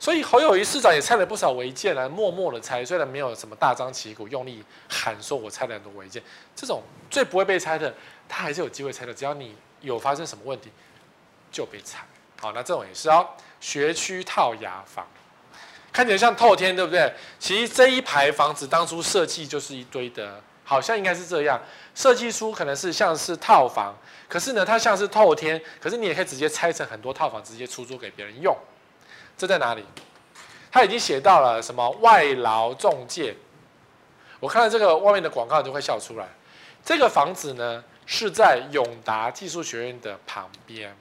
[0.00, 6.22] 所以侯友宜市长也拆了不少违建来，默默的拆，虽然没有什么大张旗鼓用力喊说我拆了很多违建，
[6.56, 7.94] 这种最不会被拆的，
[8.28, 9.12] 他还是有机会拆的。
[9.12, 10.70] 只要你有发生什么问题，
[11.52, 12.04] 就被拆。
[12.40, 13.28] 好，那这种也是哦，
[13.60, 15.06] 学区套牙房，
[15.92, 17.12] 看起来像透天，对不对？
[17.38, 20.42] 其实这一排房子当初设计就是一堆的。
[20.64, 21.60] 好像应该是这样，
[21.94, 23.94] 设计书可能是像是套房，
[24.28, 28.56] 可是呢，它像是透天，可是你也可以直接拆成很多套房，直接出租给别人用。
[29.36, 29.84] 这在哪里？
[30.70, 33.36] 他已经写到了什么外劳中介。
[34.40, 36.26] 我看到这个外面的广告就会笑出来。
[36.84, 40.96] 这个房子呢是在永达技术学院的旁边。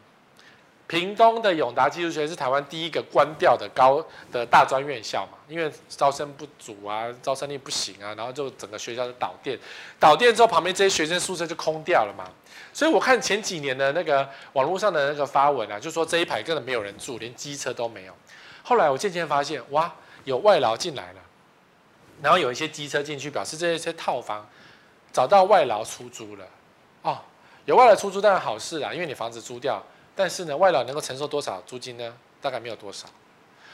[0.93, 9.57] 屏东的永达技术学院是台湾第一个关掉的高的大专院校嘛，因为招生不足啊，招生力不行啊，然后就整个学校就倒电，
[9.99, 12.25] 倒电之后旁边这些学生宿舍就空掉了嘛。
[12.71, 18.13] 所以我看前几年的那个网络上的那个发文啊，就说这一排根本没有人住，连机车都没有。
[18.61, 19.91] 后来我渐渐发现，哇，
[20.25, 21.19] 有外劳进来了，
[22.21, 24.47] 然后有一些机车进去，表示这些套房
[25.11, 26.45] 找到外劳出租了。
[27.01, 27.17] 哦，
[27.65, 29.81] 有外劳出租当然好事啊，因为你房子租掉。
[30.15, 32.13] 但是呢，外劳能够承受多少租金呢？
[32.41, 33.07] 大概没有多少。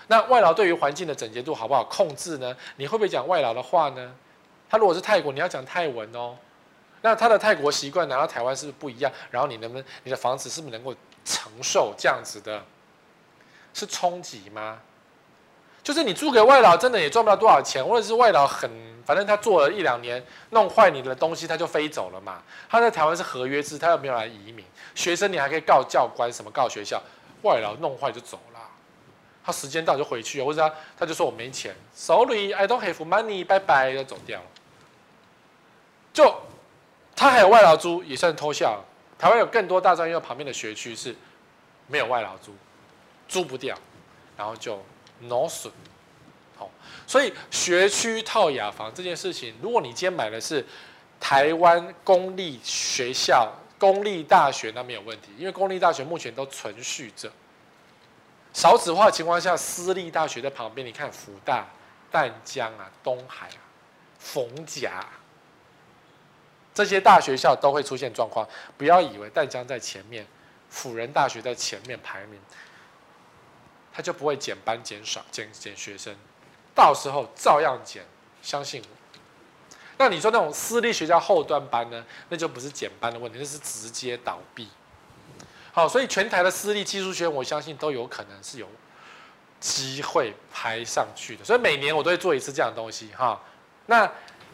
[0.07, 2.55] 那外劳对于环境的整洁度好不好控制呢？
[2.77, 4.13] 你会不会讲外劳的话呢？
[4.69, 6.35] 他如果是泰国，你要讲泰文哦。
[7.01, 9.11] 那他的泰国习惯拿到台湾是不是不一样？
[9.31, 12.63] 然后你能不能，你的房子是不是能够承受这样子的？
[13.73, 14.79] 是冲击吗？
[15.81, 18.69] 就是你租给外劳，真的也赚不到多少钱，或者是外劳很，
[19.05, 22.41] 反正他做了一两年，弄坏你的东西，他就飞走了嘛。
[22.69, 24.65] 他在台湾是合约制，他又没有来移民。
[24.93, 27.01] 学生你还可以告教官，什么告学校，
[27.43, 28.59] 外劳弄坏就走了，
[29.43, 34.45] 他时间到就回去，或者他他就说我没钱，Sorry, I don't have money，拜拜就走掉了。
[36.11, 36.35] 就
[37.15, 38.83] 他还有外劳租，也算偷笑。
[39.17, 41.15] 台湾有更多大专院旁边的学区是
[41.87, 42.53] 没有外劳租，
[43.27, 43.77] 租不掉，
[44.37, 44.81] 然后就
[45.21, 45.71] 挪损。
[46.57, 46.69] 好，
[47.07, 50.65] 所以学区套雅房这件事情，如果你今天买的是
[51.19, 57.31] 台湾公立学校、公立大学那没有问题，因为公立大学目前都存续着。
[58.51, 61.67] 少子化的情况下，私立大学在旁边，你看辅大、
[62.09, 63.61] 淡江啊、东海啊、
[64.17, 65.05] 逢甲
[66.73, 68.47] 这些大学校都会出现状况。
[68.77, 70.25] 不要以为淡江在前面，
[70.69, 72.39] 辅仁大学在前面排名，
[73.99, 76.15] 他就不会减班减少、减减学生，
[76.73, 78.01] 到时候照样减，
[78.41, 78.87] 相信我。
[79.97, 82.05] 那你说那种私立学校后端班呢？
[82.29, 84.69] 那就不是减班的问题，那是直接倒闭。
[85.73, 88.69] 好，所以全台的私立技术学院，我相信都有可能是有
[89.59, 91.43] 机会排上去的。
[91.43, 93.37] 所以每年我都会做一次这样的东西哈。
[93.87, 94.09] 那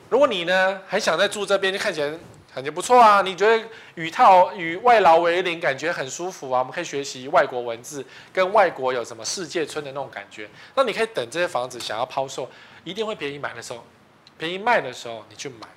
[0.10, 2.12] 如果你呢还想再住这边，就看起来
[2.56, 3.22] 感觉不错啊。
[3.22, 6.60] 你觉得与套与外劳为邻，感觉很舒服啊。
[6.60, 10.50] 我们可以学习外国文字，跟外国有什么世界村的那种感觉。
[10.74, 12.50] 那你可以等这些房子想要抛售，
[12.86, 13.84] 一定会便宜买的时候。
[14.38, 15.68] 便宜卖的时候，你去买，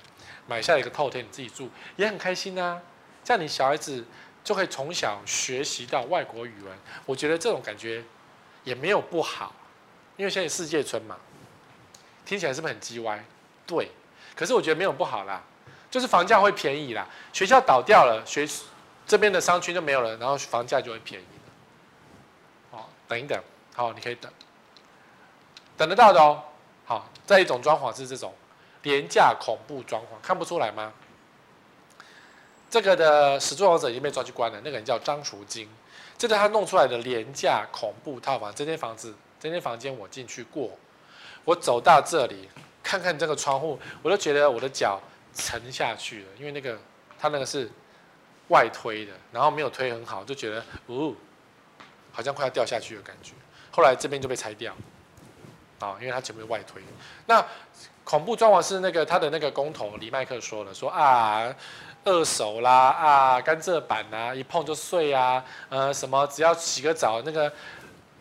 [0.47, 2.81] 买下一个透天，你自己住也很开心啊。
[3.25, 4.05] 这样你小孩子
[4.41, 6.73] 就可以从小学习到外国语文，
[7.05, 8.01] 我觉得这种感觉
[8.63, 9.53] 也没有不好，
[10.15, 11.17] 因为现在世界村嘛，
[12.25, 13.23] 听起来是不是很鸡歪？
[13.67, 13.91] 对，
[14.35, 15.43] 可是我觉得没有不好啦，
[15.89, 17.07] 就是房价会便宜啦。
[17.33, 18.47] 学校倒掉了，学
[19.07, 21.25] 这边的商圈就没有了，然后房价就会便宜。
[22.71, 23.41] 好，等一等，
[23.75, 24.31] 好，你可以等，
[25.75, 26.43] 等得到的哦。
[26.85, 28.33] 好，再一种装潢是这种。
[28.83, 30.93] 廉价恐怖装潢，看不出来吗？
[32.69, 35.67] 这个的始作俑者已经被抓去关了，那个人叫张淑金。
[36.17, 38.53] 这是他弄出来的廉价恐怖套房。
[38.53, 40.71] 这间房子，这间房间我进去过，
[41.43, 42.47] 我走到这里，
[42.81, 45.01] 看看这个窗户，我都觉得我的脚
[45.33, 46.77] 沉下去了，因为那个
[47.17, 47.69] 他那个是
[48.49, 51.13] 外推的，然后没有推很好，就觉得哦，
[52.11, 53.33] 好像快要掉下去的感觉。
[53.71, 54.75] 后来这边就被拆掉，
[55.79, 56.81] 啊，因为它前面外推。
[57.27, 57.45] 那
[58.03, 61.55] 恐怖装潢是那个他的那个工头李麦克说了，说啊，
[62.03, 67.53] 二手啦啊，甘蔗板啊，一碰就碎啊，呃，什么只要洗个澡，那个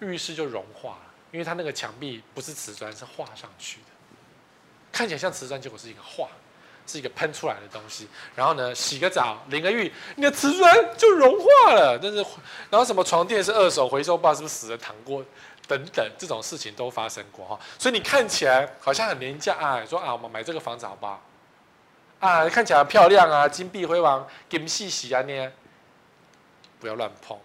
[0.00, 3.86] 浴室就融化了，因为他那个墙壁不是瓷砖，是画上去的，
[4.92, 6.28] 看起来像瓷砖，结果是一个画，
[6.88, 8.08] 是一个喷出来的东西。
[8.34, 11.98] 然后呢，洗个澡，淋个浴，你的瓷砖就融化了。
[12.02, 12.16] 但是，
[12.70, 15.22] 然后什么床垫是二手回收，不知道是不是死了躺过。
[15.68, 21.22] 等等，这种事情都发生过哈，所以你看起来好像很廉价啊，说啊，我们买这个房子好不好？
[22.20, 25.52] 啊，看起来漂亮啊，金碧辉煌，金细细啊呢，
[26.80, 27.36] 不要乱碰。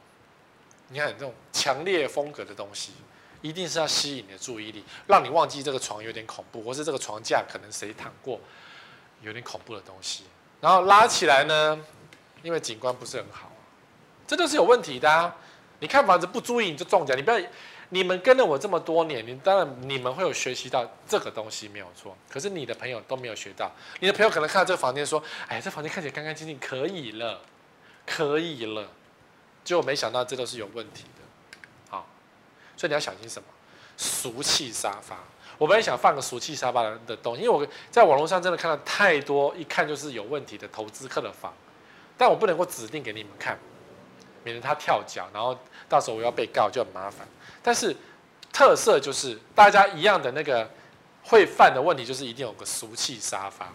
[0.87, 2.93] 你看这种强烈风格的东西，
[3.41, 8.39] 一定是要吸引你的注意力，让你忘记这个床有点恐怖，或是这个床架可能谁躺过，
[9.23, 10.25] 有点恐怖的东西。
[10.61, 11.79] 然后拉起来呢，
[12.43, 13.51] 因为景观不是很好，
[14.27, 15.35] 这都是有问题的啊。
[15.79, 17.39] 你看房子不注意你就中奖，你不要。
[17.89, 23.71] 你们跟了我这么多年，你当然你们会有学习到这个东西没有错，可是你的朋友都没有学到。
[23.99, 27.41] 你的朋友可能看到这个房间说：“哎，这房间看起来干干净净，可以了，
[28.07, 28.89] 可以了。”
[29.63, 31.59] 结果没想到这都是有问题的。
[31.89, 32.07] 好，
[32.75, 33.47] 所以你要小心什么？
[33.95, 35.19] 俗气沙发。
[35.63, 41.53] 我本来想放个俗气沙发的的东西，因为我在网络上真的看到太多一看就是有问题的投资客的房，
[42.17, 43.57] 但我不能够指定给你们看，
[44.43, 47.25] 免得他跳脚，然后到时候我要被告就很麻烦。
[47.61, 47.95] 但是
[48.51, 50.69] 特色就是大家一样的那个
[51.23, 53.71] 会犯的问题，就是一定有个俗气沙发，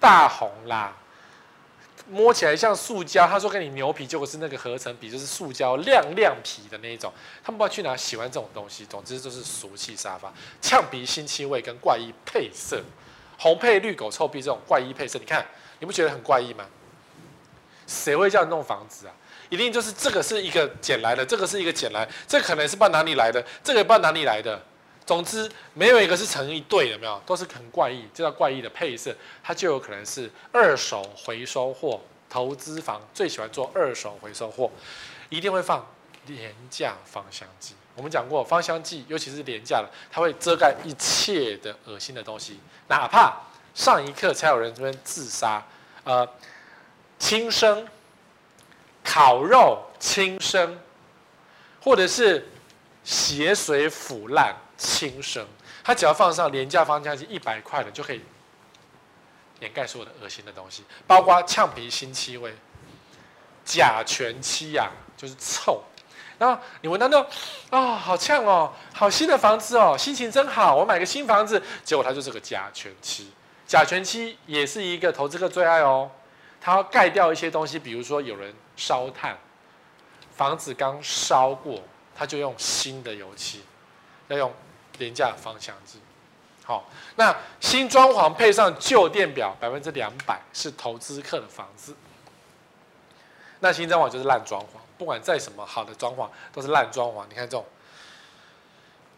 [0.00, 0.96] 大红啦，
[2.08, 3.26] 摸起来像塑胶。
[3.26, 7.12] 他说跟你牛皮，结果是那个合成皮，就是塑胶亮亮皮的那一种。
[7.42, 8.84] 他们不知道去哪喜欢这种东西。
[8.86, 12.82] 总之就是俗气沙发，呛鼻腥气味跟怪异配色，
[13.38, 15.46] 红配绿狗臭屁这种怪异配色，你看
[15.78, 16.64] 你不觉得很怪异吗？
[17.86, 19.12] 谁会叫你弄房子啊？
[19.50, 24.62] 一定就是这个是一个捡来的，这个是一个捡来，这可能是不知道哪里来的，这个也不知道哪里来的。
[25.04, 27.20] 总之，没有一个是成一对的，没有？
[27.26, 32.00] 都是很怪异，这叫怪异的配色，它就有可能是二手回收货。
[32.28, 34.70] 投资房最喜欢做二手回收货，
[35.28, 35.86] 一定会放
[36.26, 37.74] 廉价芳香剂。
[37.94, 43.38] 我们讲过，芳香剂尤其是廉价的，它会遮盖一切的恶心的东西，哪怕
[43.74, 45.62] 上一刻才有人这边自杀，
[46.04, 46.26] 呃，
[47.18, 47.86] 轻生。
[49.04, 50.78] 烤肉轻生，
[51.82, 52.48] 或者是
[53.02, 55.46] 血水腐烂轻生，
[55.84, 58.20] 它只要放上廉价芳香剂一百块的，就可以
[59.60, 62.54] 掩盖所有的恶心的东西，包括呛鼻新气味、
[63.64, 65.82] 甲醛漆呀，就是臭。
[66.38, 67.24] 然后你闻到那
[67.70, 73.30] 啊、好呛哦，好新的房子哦，心情真好，我买个新房子，结果它就是个甲醛漆。
[73.66, 76.10] 甲醛漆也是一个投资客最爱哦，
[76.60, 78.52] 它要盖掉一些东西，比如说有人。
[78.74, 79.36] 烧炭，
[80.34, 81.82] 房子刚烧过，
[82.16, 83.62] 他就用新的油漆，
[84.28, 84.52] 要用
[84.98, 85.98] 廉价芳香剂。
[86.64, 91.94] 好，那新装潢配上旧电表，百分之两百是投资客的房子。
[93.58, 97.24] 那新装潢就是烂装潢，不管再什么好的装潢都是烂装潢。
[97.28, 97.66] 你看这种，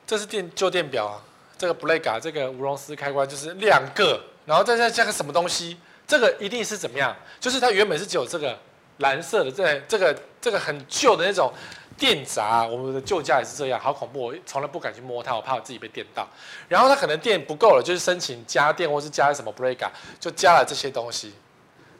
[0.06, 1.20] 这是电旧电表啊，
[1.58, 7.14] 这个布雷嘎这个吴荣斯开关就是两个，然后再再加个什么东西，这个一定是怎么样？
[7.38, 8.58] 就是它原本是只有这个
[8.98, 11.52] 蓝色的，这这个这个很旧的那种。
[11.96, 14.20] 电闸，我们的旧家也是这样，好恐怖！
[14.20, 16.28] 我从来不敢去摸它，我怕我自己被电到。
[16.68, 21.34] 然后它可能电不够了，就是申请加电，或是加什么 breaker，就加了这些东西。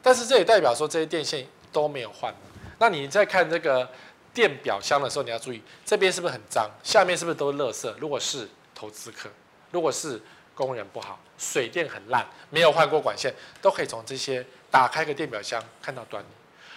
[0.03, 2.35] 但是这也代表说这些电线都没有换。
[2.79, 3.89] 那你在看这个
[4.35, 7.93] 电表箱的时候，你要注意这边是不是很脏，下面是不是都是垃圾？
[7.99, 9.31] 如果是投资客，
[9.71, 10.21] 如果是
[10.55, 16.27] 工人不好，水电很烂，没有换过管线，都可以从这些打开个电表箱看到端倪。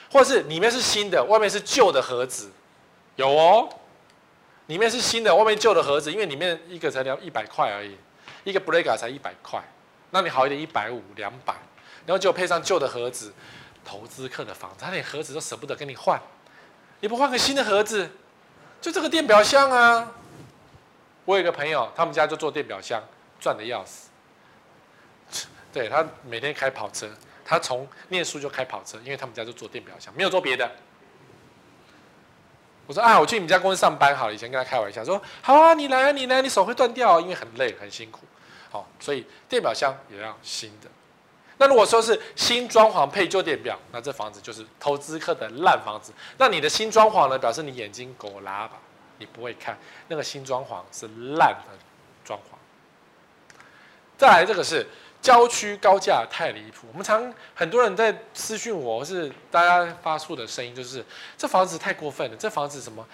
[0.09, 2.51] 或是里面是新的，外面是旧的盒子。
[3.17, 3.67] 有哦，
[4.67, 7.97] 里面是新的，外面旧的盒子，因为里面一个才两一百块而已，
[8.43, 9.61] 一个 Breaker 才一百块，
[10.11, 11.53] 那你好一点一百五两百，
[12.05, 13.33] 然后就配上旧的盒子，
[13.83, 16.21] 投资客的房子，他连盒子都舍不得跟你换，
[16.99, 18.09] 你不换个新的盒子，
[18.79, 20.11] 就这个电表箱啊，
[21.25, 23.03] 我有一个朋友，他们家就做电表箱，
[23.39, 24.09] 赚的要死，
[25.73, 27.09] 对，他每天开跑车，
[27.43, 30.69] 他从念书就开跑车，因为他们家就做电表箱，没有做别的。
[32.87, 34.33] 我说啊，我去你们家公司上班好了。
[34.33, 38.21] 以前跟他开玩笑说，好啊，你来啊，你来，你手会断掉，因为很累很辛苦。
[38.71, 40.89] 好，所以电表箱也要新的。
[41.57, 46.13] 那如果说是新装潢配旧电表，那这房子就是投资客的烂房子。
[46.37, 48.77] 那你的新装潢呢，表示你眼睛狗拉吧，
[49.17, 51.77] 你不会看那个新装潢是烂的
[52.23, 53.61] 装潢。
[54.17, 54.87] 再来这个是。
[55.21, 61.03] 郊区高价太离谱，我们常很多人在私讯我，是大家发出的声音就是
[61.37, 63.05] 这房子太过分了，这房子什么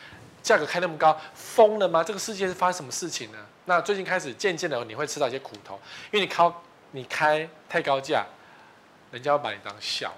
[0.43, 2.03] 价格开那么高，疯了吗？
[2.03, 3.37] 这个世界是发生什么事情呢？
[3.65, 5.79] 那最近开始渐渐的你会吃到一些苦头，
[6.11, 6.53] 因为你开
[6.91, 8.25] 你开太高价，
[9.09, 10.13] 人家要把你当笑。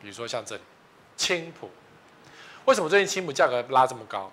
[0.00, 0.62] 比如说像这里
[1.16, 1.68] 青浦，
[2.64, 4.32] 为什么最近青浦价格拉这么高？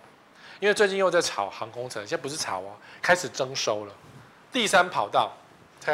[0.62, 3.94] 因为最近又在炒航空城，现在不是炒哦，开始征收了
[4.52, 5.34] 第三跑道。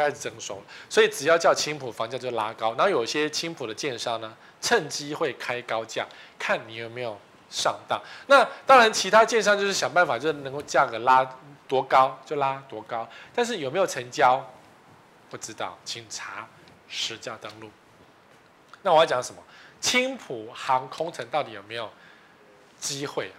[0.00, 2.74] 开始征收，所以只要叫青浦房价就拉高。
[2.74, 6.06] 然后有些青浦的建商呢，趁机会开高价，
[6.38, 7.18] 看你有没有
[7.50, 8.00] 上当。
[8.26, 11.24] 那当然，其他建商就是想办法，就是能够价格拉
[11.68, 13.08] 多高就拉多高。
[13.34, 14.44] 但是有没有成交，
[15.30, 16.48] 不知道，请查
[16.88, 17.70] 实价登录。
[18.82, 19.42] 那我要讲什么？
[19.80, 21.90] 青浦航空城到底有没有
[22.78, 23.30] 机会？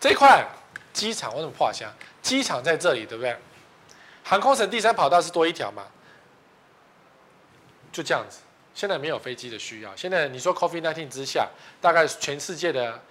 [0.00, 0.46] 这一块
[0.92, 1.92] 机场为什么破箱？
[2.22, 3.36] 机场在这里，对不对？
[4.30, 5.82] 航空城第三跑道是多一条嘛？
[7.90, 8.38] 就这样子。
[8.72, 9.90] 现在没有飞机的需要。
[9.96, 11.48] 现在你说 COVID-19 之下，
[11.80, 13.02] 大概全世界的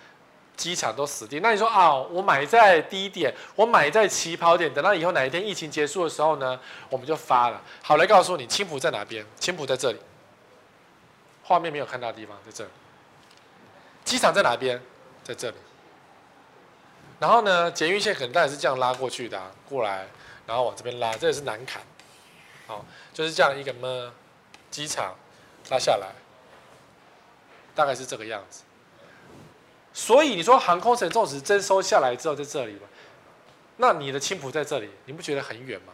[0.55, 1.41] 机场都死定。
[1.41, 6.57] 那你说啊，我买在低点，我买在起跑点，等到以后哪一天疫情结束的时候呢，
[6.89, 7.61] 我们就发了。
[7.83, 9.25] 好，来告诉你，青埔在哪边？
[9.37, 9.99] 青埔在这里。
[11.43, 12.69] 画面没有看到的地方在这里。
[14.05, 14.81] 机场在哪边？
[15.21, 15.57] 在这里。
[17.19, 20.07] 然后呢，捷运线可能当然是这样拉过去的啊，过来。
[20.49, 21.79] 然后往这边拉，这也是南坎，
[22.65, 22.83] 好，
[23.13, 24.11] 就是这样一个么
[24.71, 25.15] 机场
[25.69, 26.07] 拉下来，
[27.75, 28.63] 大概是这个样子。
[29.93, 32.87] 所以你说航空城种植征收下来之后在这里嘛，
[33.77, 35.93] 那你的青浦在这里，你不觉得很远吗？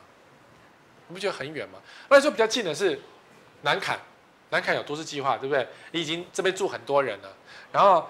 [1.09, 1.79] 你不觉得很远吗？
[2.07, 2.97] 那说比较近的是
[3.63, 3.99] 南坎，
[4.51, 5.67] 南坎有都市计划，对不对？
[5.91, 7.35] 你已经这边住很多人了，
[7.73, 8.09] 然后。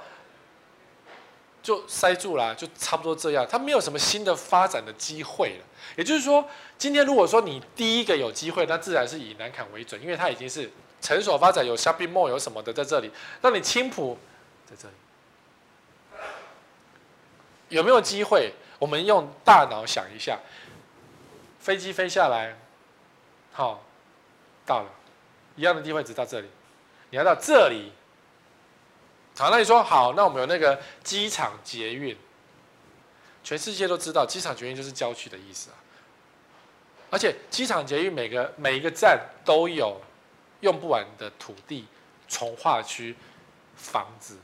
[1.65, 5.65] 就塞住了，就差不多这样，它没有什么新的发展的机会了。
[5.95, 6.47] 也就是说，
[6.77, 10.69] 今天如果说你第一个有机会，那自然是以南坎为准，因为它已经是
[11.01, 13.09] 成熟发展，有 shopping mall 有什么的在这里。
[13.41, 14.15] 那你青埔
[14.69, 14.93] 在这里
[17.69, 18.53] 有没有机会？
[18.77, 20.37] 我们用大脑想一下，
[21.59, 22.55] 飞机飞下来，
[23.51, 23.83] 好，
[24.67, 24.89] 到了，
[25.55, 26.47] 一样的地位只到这里，
[27.09, 27.91] 你要到这里。
[29.37, 32.15] 好，那你说好，那我们有那个机场捷运，
[33.43, 35.75] 全世界都知道，机场捷运就是郊区的意思啊。
[37.09, 39.99] 而且机场捷运每个每一个站都有
[40.61, 41.85] 用不完的土地、
[42.29, 43.13] 从化区、
[43.75, 44.37] 房子，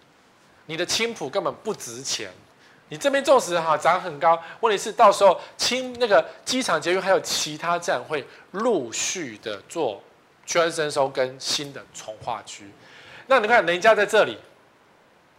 [0.65, 2.29] 你的青埔根本不值钱。
[2.89, 10.03] 你这边种植哈涨很高，问题是到时候青那个机场捷运还有其他站会陆续的做
[10.45, 12.69] 区分征收跟新的从化区。
[13.27, 14.37] 那你看人家在这里。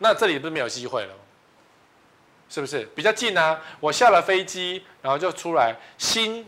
[0.02, 1.14] 那这里不是没有机会了，
[2.48, 3.62] 是不是比较近啊？
[3.78, 6.44] 我下了飞机，然后就出来新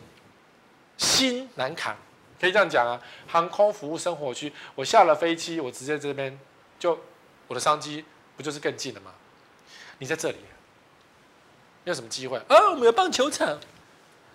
[0.97, 1.95] 新南崁，
[2.41, 3.01] 可以这样讲啊。
[3.29, 6.37] 航空服务生活区，我下了飞机，我直接这边
[6.81, 6.99] 就
[7.47, 8.05] 我的商机
[8.37, 9.13] 不就是更近了吗？
[9.99, 10.37] 你在这里，
[11.85, 12.71] 你有什么机会啊？
[12.71, 13.57] 我们有棒球场，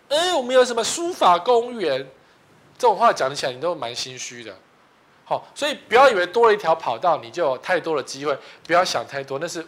[0.08, 2.10] 哎，我们有什么书法公园？
[2.78, 4.58] 这种话讲起来，你都蛮心虚的。
[5.30, 8.36] 好，所以不要以为多了一条跑道，你就有太多的机会。
[8.66, 9.64] 不要想太多，那是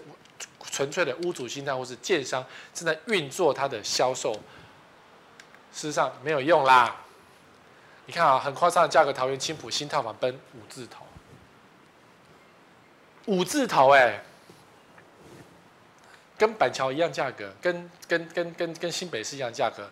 [0.72, 2.44] 纯粹的屋主心态，或是建商
[2.74, 4.34] 正在运作它的销售。
[5.72, 6.96] 事实上没有用啦。
[8.08, 11.06] 你看啊，很夸张的价格，桃园青埔新套房奔五字头，
[13.28, 14.20] 五字头哎、
[16.40, 19.88] 跟板桥一样价格，跟跟跟跟跟新北市一样价格，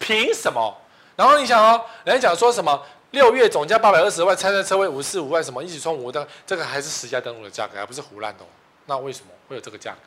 [0.00, 0.76] 凭什么？
[1.14, 2.84] 然后你想哦，人家讲说什么
[3.14, 8.44] 六月总价八百二十万，参赛车位五四五万，什么一起冲五灯，这个还是实价登录的价格，还不是胡烂的。
[8.44, 8.48] 哦
[8.86, 10.00] 那为什么会有这个价格？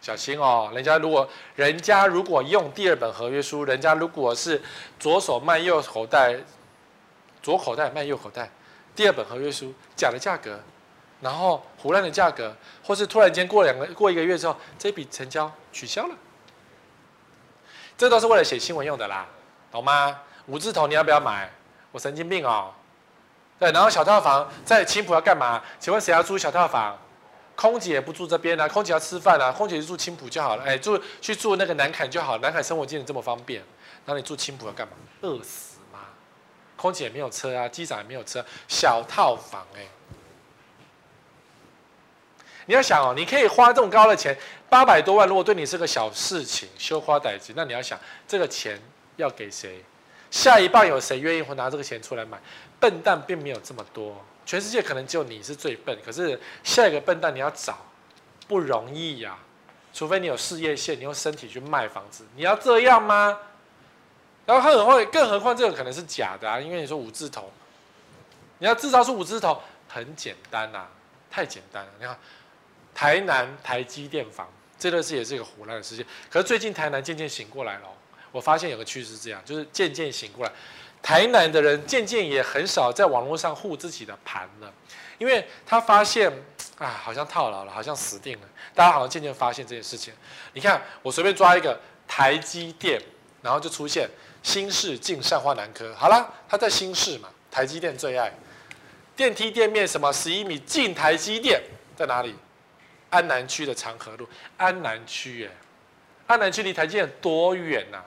[0.00, 4.62] 小心哦，人家如果人家如果用第二本合约书，人家如果是
[4.98, 6.36] 左手卖右口袋，
[7.42, 8.48] 左口袋卖右口袋，
[8.96, 10.58] 第二本合约书假的价格，
[11.20, 16.14] 然后胡烂的价格，或是突然间过两个过一个月之后，这笔成交取消了，
[17.98, 19.26] 这都是为了写新闻用的啦，
[19.70, 20.20] 懂吗？
[20.50, 21.50] 五字头你要不要买？
[21.92, 22.72] 我神经病哦。
[23.58, 25.62] 对，然后小套房在青浦要干嘛？
[25.78, 26.98] 请问谁要租小套房？
[27.54, 33.62] 空姐也不住这边啊，空姐要吃饭啊，空姐就住青浦就好了，哎，住去住那个南崁就好了，南崁生活机能这么方便，
[34.06, 34.94] 那你住青浦要干嘛？
[35.20, 35.98] 饿死吗？
[36.76, 39.86] 空姐也没有车啊，机长也没有车，小套房哎，
[42.64, 44.34] 你要想哦，你可以花这么高的钱，
[44.70, 48.80] 八百多万，如果对你是个小事情，羞花歹志，那你要想这个钱
[49.16, 49.84] 要给谁？
[50.30, 52.38] 下一棒有谁愿意会拿这个钱出来买？
[52.78, 54.24] 笨蛋并没有这么多。
[54.46, 57.78] 全世界可能只有你是最笨，可是下一个笨蛋你要找
[58.48, 59.38] 不容易呀、
[59.92, 63.38] 除非你有事业线，你用身体去卖房子，你要这样吗？
[64.46, 67.52] 然后他很会，更何况这个可能是假的啊，因为你说五字头，
[68.58, 70.88] 你要制造出五字头很简单呐、啊，
[71.30, 71.90] 太简单了。
[72.00, 72.18] 你看
[72.92, 77.82] 台南台积电房，这个是也是一个胡乱的事情，可是最近台南渐渐醒过来了，
[78.32, 80.52] 我发现有个趋势是这样，就是渐渐醒过来。
[81.02, 84.72] 台南的人渐渐也很少在网络上护自己的盘了，
[85.18, 86.30] 因为他发现
[86.78, 88.46] 啊，好像套牢了，好像死定了。
[88.74, 90.12] 大家好像渐渐发现这件事情。
[90.52, 93.00] 你看，我随便抓一个台积电，
[93.40, 94.08] 然后就出现
[94.42, 95.94] 新市进善化南科。
[95.94, 98.30] 好了，他在新市嘛，台积电最爱
[99.16, 101.62] 电梯店面什么十一米进台积电
[101.96, 102.34] 在哪里？
[103.08, 105.50] 安南区的长河路，安南区耶，
[106.26, 108.04] 安南区离台积电多远呐、啊？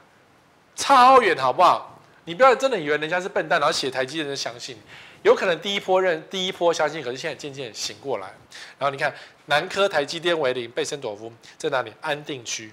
[0.76, 2.02] 超远，好不好？
[2.26, 4.78] 你不要真的以为人家是笨蛋，然后写台积电就相信，
[5.24, 8.28] 有可能第一波认第一波相信，可是现在渐渐醒过来。
[8.80, 9.14] 然后你看
[9.48, 11.94] 南科台积电为零，贝森朵夫在哪里？
[12.00, 12.72] 安定区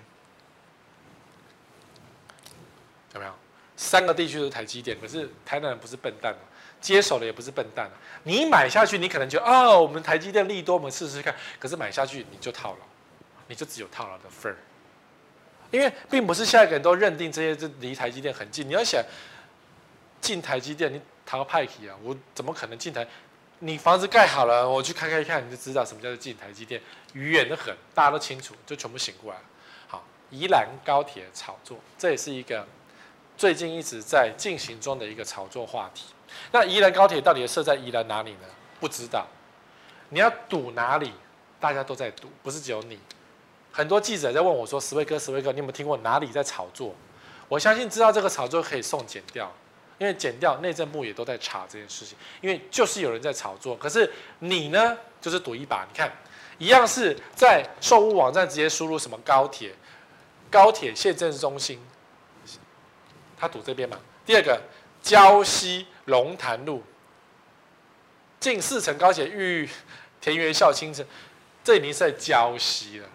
[3.14, 3.32] 有没有？
[3.76, 6.32] 三个地区都是台积电，可是台南人不是笨蛋，
[6.80, 7.90] 接手的也不是笨蛋。
[8.22, 11.34] 你买下去，你可能就哦，我们台积电利多，我们试试看。
[11.58, 12.86] 可是买下去你就套牢，
[13.48, 14.56] 你就只有套牢的份儿。
[15.70, 19.02] 因为并不是下一个人都认定这些这离台积电很近，你要想。
[20.20, 21.96] 进台积电，你谈个派气啊！
[22.02, 23.08] 我怎么可能进台？
[23.60, 26.78] 你房子盖好了，我去开开看，你就知道什么叫做进台积电，
[27.14, 29.44] 远得很，大家都清楚，就全部醒过来了。
[29.88, 32.66] 好，宜兰高铁炒作，这也是一个
[33.38, 36.04] 最近一直在进行中的一个炒作话题。
[36.52, 38.46] 那宜兰高铁到底设在宜兰哪里呢？
[38.78, 39.26] 不知道。
[40.10, 41.14] 你要赌哪里？
[41.58, 42.98] 大家都在赌，不是只有你。
[43.72, 46.94] 很多记者在问我说：“石威哥，石威哥，你有没有听过哪里在炒作？”
[47.48, 49.52] 我相信知道这个炒作可以送检掉。
[49.98, 55.86] 因为检掉内政部也都在查这件事情，因为就是有人在炒作，可是你呢，就是赌一把。
[55.86, 56.10] 你看，
[56.56, 59.74] 一样是在售屋网站直接输入什么高铁，
[60.50, 61.78] 高铁县政中心，
[63.36, 63.98] 他赌这边嘛。
[64.24, 64.58] 第二个，
[65.04, 66.82] 礁溪龙潭路，
[68.40, 69.68] 近四层高铁玉
[70.18, 71.04] 田园校清城，
[71.62, 73.08] 这已经是在礁溪了，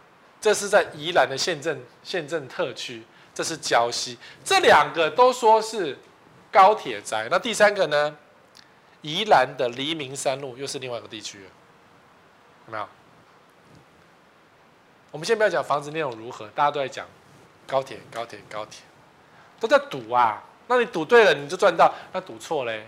[0.46, 3.02] 这是在宜兰的县政县政特区，
[3.34, 5.98] 这是礁溪，这两个都说是。
[6.52, 8.16] 高铁宅，那第三个呢？
[9.02, 11.42] 宜兰的黎明山路又是另外一个地区，
[12.68, 12.88] 有没有？
[15.10, 17.08] 我们先不要讲房子内容如何，大家都在讲
[17.66, 18.84] 高铁，高铁，高铁，
[19.60, 20.44] 都在赌啊。
[20.68, 22.88] 那你赌对了，你就赚到；那赌错嘞，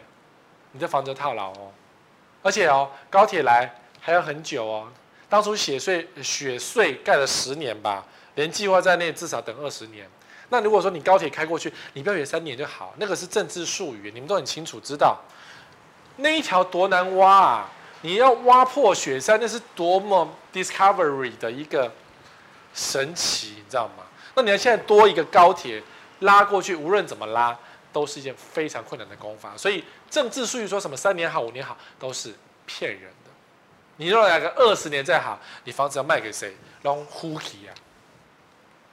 [0.74, 1.72] 你这房子套牢哦。
[2.44, 4.88] 而且哦，高铁来还要很久哦。
[5.30, 8.06] 当初雪隧雪隧盖了十年吧，
[8.36, 10.08] 连计划在内，至少等二十年。
[10.50, 15.20] 那如果说你高铁开过去，你不要以为三年就好，那个是政治术语，你们都很清楚知道。
[16.18, 17.70] 那一条多难挖啊！
[18.02, 21.92] 你要挖破雪山，那是多么 discovery 的一个
[22.74, 24.06] 神奇，你知道吗？
[24.36, 25.84] 那你要现在多一个高铁
[26.20, 27.58] 拉过去，无论怎么拉，
[27.92, 29.58] 都是一件非常困难的工法。
[29.58, 32.34] 所以政治术语说什么三年好、五年好，都是
[32.66, 33.12] 骗人。
[33.98, 36.56] 你若来个二十年再好，你房子要卖给谁？
[36.82, 37.74] 让呼气啊，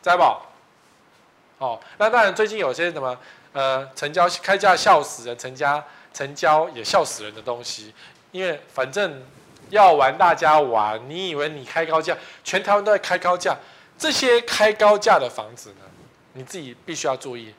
[0.03, 1.65] 知道不？
[1.65, 3.17] 哦，那当然最近有些什么
[3.53, 5.83] 呃成交开价笑死人，成交
[6.13, 7.95] 成交也笑死人的东西，
[8.33, 9.23] 因为反正
[9.71, 13.57] 要玩大家玩，你以为你开高价，全台湾都在开高价，
[13.97, 15.85] 这些开高价的房子呢，
[16.33, 17.55] 你自己必须要注意。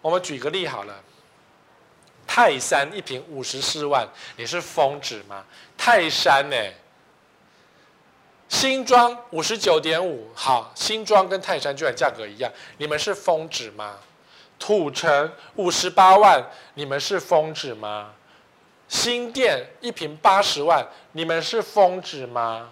[0.00, 0.94] 我们举个例好了，
[2.36, 4.06] 泰山一瓶五十四万，
[4.36, 5.42] 你是疯子吗？
[5.74, 6.56] 泰山呢、
[8.46, 13.96] 新庄五十九点五，好，新庄跟泰山居然价格一样，你们是疯子吗？
[14.58, 18.12] 土城五十八万，你们是疯子吗？
[18.86, 22.68] 新店一瓶八十万，你们是疯子吗？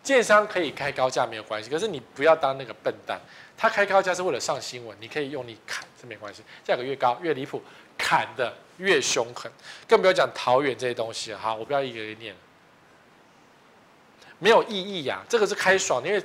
[0.00, 3.20] 建商可以开高价没有关系，可是你不要当那个笨蛋，
[3.56, 7.60] 他开高价是为了上新闻，你可以用力砍，这没关系，价格越高越离谱，
[7.98, 9.50] 砍的越凶狠，
[9.86, 12.34] 更不要讲桃园这些东西，好，我不要一个一个念。
[14.38, 16.22] 没有意义呀、啊，这个是开爽，因为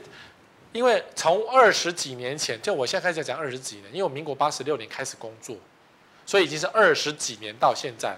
[0.72, 5.58] 因为从二十几年前，就我现在开始讲二十几年，因为我民国八十六年开始工作，
[6.26, 8.16] 所以已经是二十几年到现在。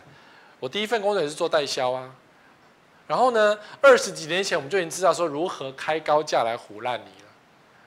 [0.60, 2.14] 我第一份工作也是做代销啊，
[3.08, 7.30] 然后呢，二十几年前我们就已经知道说如何开高价来唬烂你了，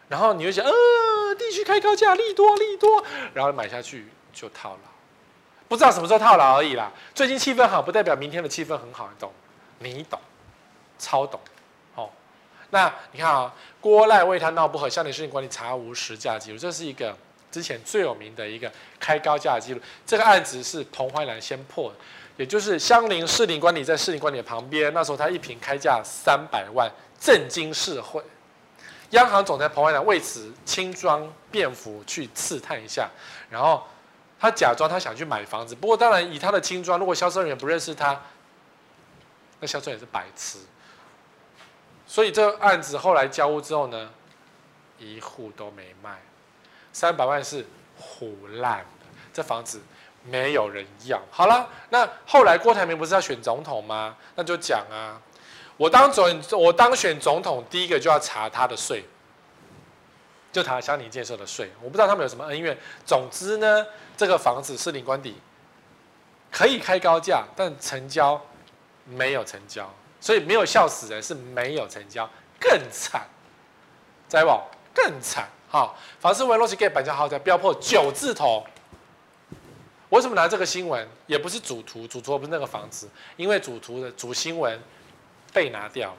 [0.08, 3.04] 然后你就想，呃，地区开高价，利多利多，
[3.34, 4.90] 然后买下去就套牢，
[5.68, 6.90] 不知道什么时候套牢而已啦。
[7.14, 9.32] 最近气氛好，不代表明天的气氛很好，你懂？
[9.78, 10.18] 你懂，
[10.98, 11.38] 超懂。
[11.94, 12.10] 哦
[12.70, 17.16] 那你看啊、郭赖为他闹不和，香林士林管理查无实价记录，这是一个
[17.50, 19.80] 之前最有名的一个开高价的记录。
[20.06, 21.96] 这个案子是彭淮南先破的，
[22.36, 28.22] 也就是香林士林管理在士林管理的旁边，那时候他一坪开价三百万，震惊社会。
[29.10, 33.08] 央行总裁彭淮南为此轻装便服去刺探一下，
[33.48, 33.82] 然后
[34.40, 38.20] 他假装他想去买房子，不过当然以他的轻装，如果销售人员不认识他，
[39.60, 40.58] 那销售也是白痴。
[42.06, 44.10] 所以这个案子后来交屋之后呢，
[44.98, 46.18] 一户都没卖，
[46.92, 47.66] 三百万是
[48.00, 49.82] 唬烂的，这房子
[50.24, 51.20] 没有人要。
[51.30, 54.16] 好了，那后来郭台铭不是要选总统吗？
[54.36, 55.20] 那就讲啊，
[55.76, 59.04] 我当总我当选总统，第一个就要查他的税，
[60.50, 61.70] 就查乡里建设的税。
[61.82, 62.78] 我不知道他们有什么恩怨。
[63.04, 63.86] 总之呢，
[64.18, 65.36] 这个房子士林官邸
[66.50, 68.38] 可以开高价，但成交
[69.06, 69.88] 没有成交。
[70.20, 73.24] 所以没有笑死人，是没有成交，更惨，
[74.28, 74.60] 知不？
[74.92, 75.48] 更惨。
[75.68, 78.66] 好，房市为 Logic 板桥豪宅标破九字头。
[80.08, 81.06] 为什么拿这个新闻？
[81.28, 84.82] 也不是主图，主图不是那个房子，因为主图的主新闻
[85.52, 86.12] 被拿掉，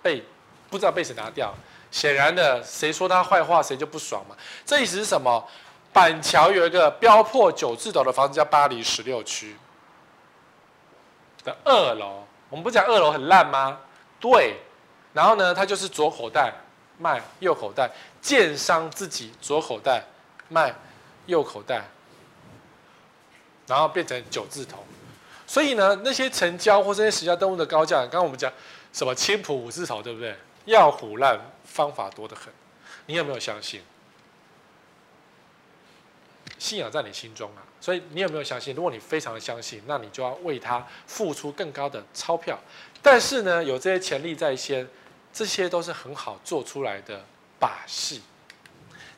[0.00, 0.22] 被
[0.68, 1.52] 不知道被谁拿掉。
[1.90, 4.36] 显然的，谁说他坏话，谁就不爽嘛。
[4.64, 5.44] 这意思是什么？
[5.92, 9.56] 板桥有一个标破九字头的房子，叫巴黎十六区
[11.44, 12.24] 的二楼。
[12.48, 13.80] 我们不讲二楼很烂吗？
[14.20, 14.56] 对，
[15.12, 16.52] 然后呢，它就是左口袋
[16.98, 20.04] 卖右口袋，建商自己左口袋
[20.48, 20.74] 卖
[21.26, 21.84] 右口袋，
[23.66, 24.84] 然后变成九字头。
[25.46, 28.52] 所以呢，那些成交或这些实价登录的高价，刚刚我们讲
[28.92, 30.36] 什么青埔五字头，对不对？
[30.66, 32.52] 要唬烂方法多得很，
[33.06, 33.82] 你有没有相信？
[36.60, 38.74] 信仰在你心中啊，所以你有没有相信？
[38.74, 42.56] 如果你非常的相信，那你就要为他付出更高的钞票。
[43.00, 44.86] 但是呢，有这些潜力在先，
[45.32, 47.24] 这些都是很好做出来的
[47.58, 48.20] 把戏。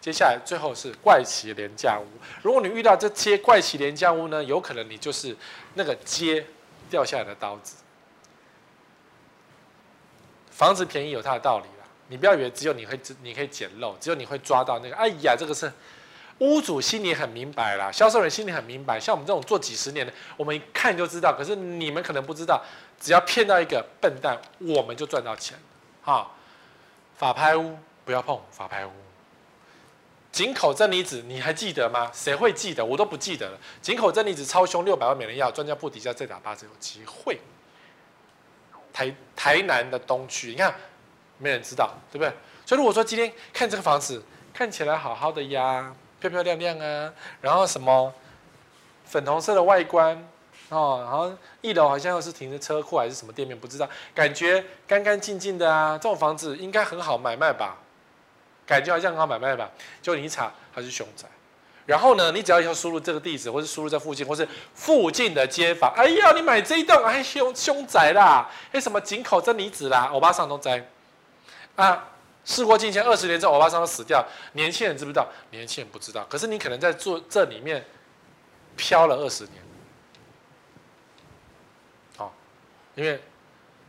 [0.01, 2.07] 接下来最后是怪奇廉价屋。
[2.43, 5.36] 如果你遇到这些怪奇廉价屋呢，有可能你就是
[5.74, 6.47] 那个接
[6.88, 7.74] 掉下来的刀子。
[10.53, 14.95] 房子便宜有它的道理啦，你不要以为只有你会你可以捡漏，只有你会抓到那个。
[14.95, 15.72] 哎呀，这个是。
[16.38, 18.98] 屋主心里很明白啦，销售人心里很明白。
[18.98, 21.32] 像我们这种做几十年的，我们一看就知道。
[21.32, 22.60] 可是你们可能不知道，
[23.00, 25.56] 只要骗到一个笨蛋，我们就赚到钱。
[26.02, 26.28] 哈，
[27.16, 28.90] 法拍屋不要碰法拍屋。
[30.32, 32.10] 井口真理子你还记得吗？
[32.12, 32.84] 谁会记得？
[32.84, 33.58] 我都不记得了。
[33.80, 37.38] 井口真理子超凶，六百万没人要，专家铺底下再打八折有机会。
[38.92, 40.74] 台台南的东区，你看
[41.38, 42.32] 没人知道，对不对？
[42.66, 45.94] 所以如果说今天看这个房子看起来好好的呀。
[46.22, 48.12] 漂漂亮亮啊，然后什么
[49.04, 50.16] 粉红色的外观
[50.68, 57.76] 哦，然后一楼好像又是停着车库还是什么店面，不知道，感觉干干净净的啊，这种房子应该很好买卖吧？
[58.64, 59.68] 感觉好像很好买卖吧？
[60.00, 61.26] 就你一查它是凶宅，
[61.84, 68.48] 然后呢，你只要以后输入这个地址，或是输入在附近，或是附近的街坊，哎呀，你买这一栋还凶凶宅啦？
[68.70, 70.88] 哎，什么井口真离子啦，欧巴桑都在
[71.76, 72.08] 啊。
[72.45, 74.26] 事过境迁，二十年之后，欧巴桑都死掉。
[74.53, 75.28] 年轻人知不知道？
[75.51, 76.26] 年轻人不知道。
[76.28, 77.84] 可是你可能在做这里面
[78.76, 79.62] 飘了二十年，
[82.16, 82.34] 好，
[82.95, 83.22] 因为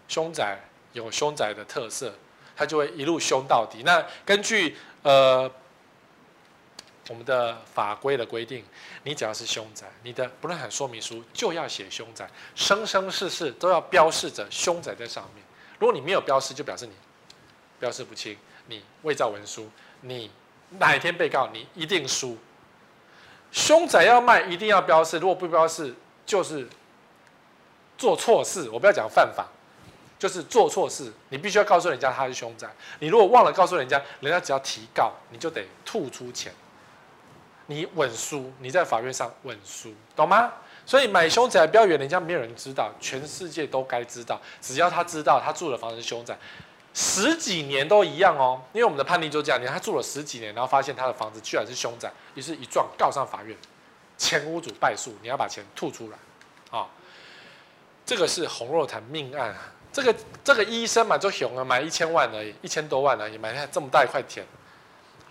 [0.07, 0.59] 凶宅
[0.91, 2.13] 有凶宅的特色，
[2.55, 3.81] 它就会一路凶到底。
[3.83, 5.49] 那根据呃
[7.09, 8.63] 我们的法规的规定，
[9.01, 15.43] 你只要是凶宅，你的不动产说明书就要写凶宅，生生世世都要标示着凶宅在上面。
[15.79, 16.93] 如果你没有标示，就表示你
[17.83, 19.69] 标示不清，你伪造文书，
[19.99, 20.31] 你
[20.79, 22.37] 哪一天被告，你一定输。
[23.51, 25.93] 凶宅要卖，一定要标示，如果不标示，
[26.25, 26.65] 就是
[27.97, 28.69] 做错事。
[28.69, 29.45] 我不要讲犯法，
[30.17, 32.73] 就是做错事，你必须要告诉人家他是凶宅。
[32.99, 36.53] 你如果忘了告诉人家，人家只要提告，你就得吐出钱。
[37.65, 40.53] 你稳输，你在法院上稳输，懂吗？
[40.85, 44.39] 所以买凶宅标语，人家没有人知道，全世界都该知道。
[44.61, 46.37] 只要他知道他住的房子是凶宅，
[46.93, 48.61] 十几年都一样哦。
[48.73, 53.57] 因为我们的判例就这样，你看他住了十几年，然后发现他的房子居然是凶宅，于是一状告上法院，
[54.17, 56.17] 前屋主败诉，你要把钱吐出来，
[56.69, 56.87] 啊、哦，
[58.05, 59.55] 这个是洪若潭命案，
[59.91, 64.45] 这个这个医生嘛就熊了，买一千万而已，一千多万而已，买下这么大一块田，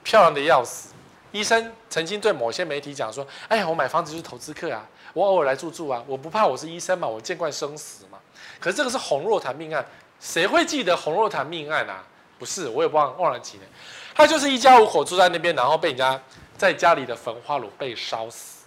[0.02, 0.88] 漂亮的要死。
[1.32, 8.18] 医生曾经对某些媒体讲说：“哎呀，我买房子就是投资客啊，我偶尔来住住啊，我不怕，我是医生嘛，我见惯生死嘛。”
[8.60, 9.82] 可是这个是洪若潭命案，
[10.22, 12.04] 谁会记得洪若潭命案啊？
[12.38, 13.68] 不是，我也忘忘了几年。
[14.14, 16.20] 他就是一家五口住在那边，然后被人家
[16.56, 18.64] 在家里的焚化炉被烧死，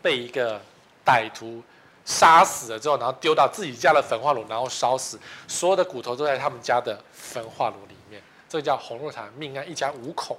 [0.00, 0.60] 被一个
[1.04, 1.62] 歹徒
[2.04, 5.18] 杀死了之后，然后丢到自己家的焚化炉，然后烧死，
[5.48, 8.22] 所有的骨头都在他们家的焚化炉里面。
[8.48, 10.38] 这个叫洪若潭命案，一家五口。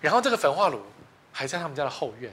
[0.00, 0.80] 然后这个焚化炉
[1.32, 2.32] 还在他们家的后院，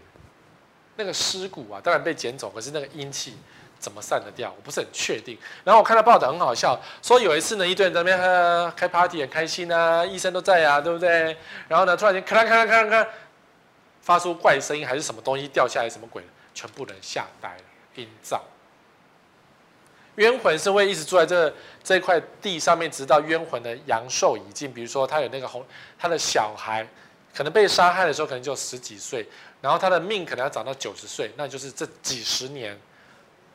[0.96, 3.38] 那个尸骨啊，当然被捡走，可是那个阴气
[3.80, 4.54] 怎么散得掉？
[4.56, 5.38] 我不是很确定。
[5.64, 11.38] 然后我看到报道很好笑，说有一次呢，一堆人在那边喝开 party 很开心啊，医生都在啊，对不对？
[11.68, 13.10] 然后呢，突然间咔啦咔啦咔啦咔，
[14.02, 16.24] 发出怪声音，还是什么东西掉下来，什么鬼？
[16.54, 17.64] 全部人吓呆了，
[17.96, 18.44] 阴造。
[20.16, 21.54] 冤魂是会一直住在这
[21.84, 24.74] 这块地上面，直到冤魂的阳寿已尽。
[24.74, 25.66] 比如说他有那个红，
[25.98, 26.88] 他的小孩。
[27.36, 29.24] 可能被杀害的时候可能就十几岁，
[29.62, 32.76] 然后他的命可能要长到九十岁，那就是这几十年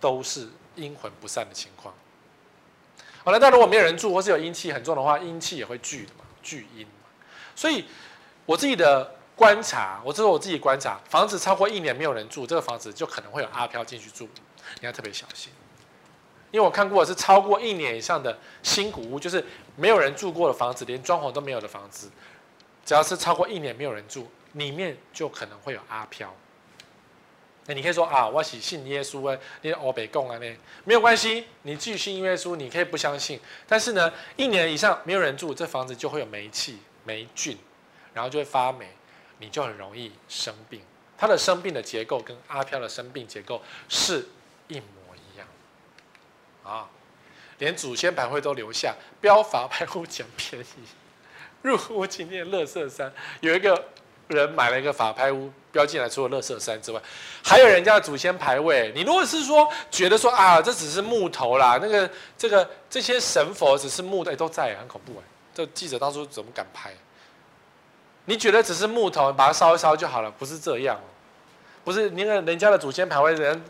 [0.03, 1.95] 都是阴魂不散的情况。
[3.25, 6.85] 好了，但如果没有人住，或是有阴气很重的话，阴气也会聚的嘛，聚阴。
[7.55, 7.85] 所以
[8.45, 14.29] 我自己的观察，我这是我自己观察，房子超过一年没有人住，这个房子就可能会有阿飘进去住，
[14.81, 15.53] 你要特别小心。
[16.51, 19.43] 因为我看过是超过一年以上的新古屋，就是
[19.77, 22.11] 没有人住过的房子，连装潢都没有的房子。
[22.85, 26.35] 只要是超过一年没有人住，里面就可能会有阿飘。
[27.67, 33.39] 那你可以说啊，我是信耶稣啊，你欧北共啊，那没有关系，你继续信耶稣，你可以不相信。
[33.69, 37.57] 但是呢，一年以上没有人住，这房子就会有霉气、霉菌，
[38.13, 38.89] 然后就会发霉，
[39.39, 40.81] 你就很容易生病。
[41.17, 44.27] 它的生病的结构跟阿飘的生病结构是
[44.67, 45.47] 一模一样。
[46.65, 46.89] 啊，
[47.59, 50.67] 连祖先牌位都留下，标法拍户捡便宜。
[51.63, 53.89] 入屋今天乐色山，有一个
[54.33, 57.01] 人买了一个法拍屋，标进来除了乐色山之外，
[57.43, 58.93] 还有人家的祖先牌位。
[58.95, 65.23] 你如果是说觉得说啊，这只是木头啦，那个这个这些神佛只是木头，欸、都在，很恐怖哎。
[65.55, 66.93] 这记者当初怎么敢拍？
[68.25, 70.31] 你觉得只是木头，把它烧一烧就好了？
[70.31, 70.99] 不是这样，
[71.85, 73.63] 不是那个人家的祖先牌位，人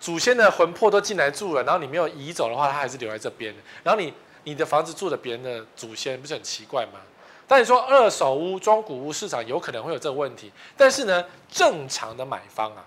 [0.00, 3.54] 祖先的魂魄都进来住了，然后你没有移走的话，他还是留在这边。
[3.82, 7.00] 然后你你的房子住的别人的祖先，不是很奇怪吗？
[7.48, 12.84] 但你说二手屋、中古屋市场有可能会有这个问题，但是呢，正常的买方啊，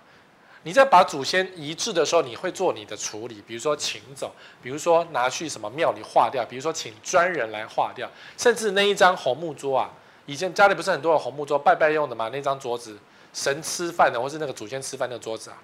[0.62, 4.32] 你在把祖先移置的时候，你会做你的处理，比如说请走，
[4.62, 8.08] 比如说拿去什么庙里化掉，比如说请专人来化掉，
[8.38, 9.90] 甚至那一张红木桌啊，
[10.26, 12.96] 以前家里不是很多的红木桌拜拜用的嘛，那张桌子
[13.34, 15.58] 神吃饭的，或是那个祖先吃饭那个桌子啊，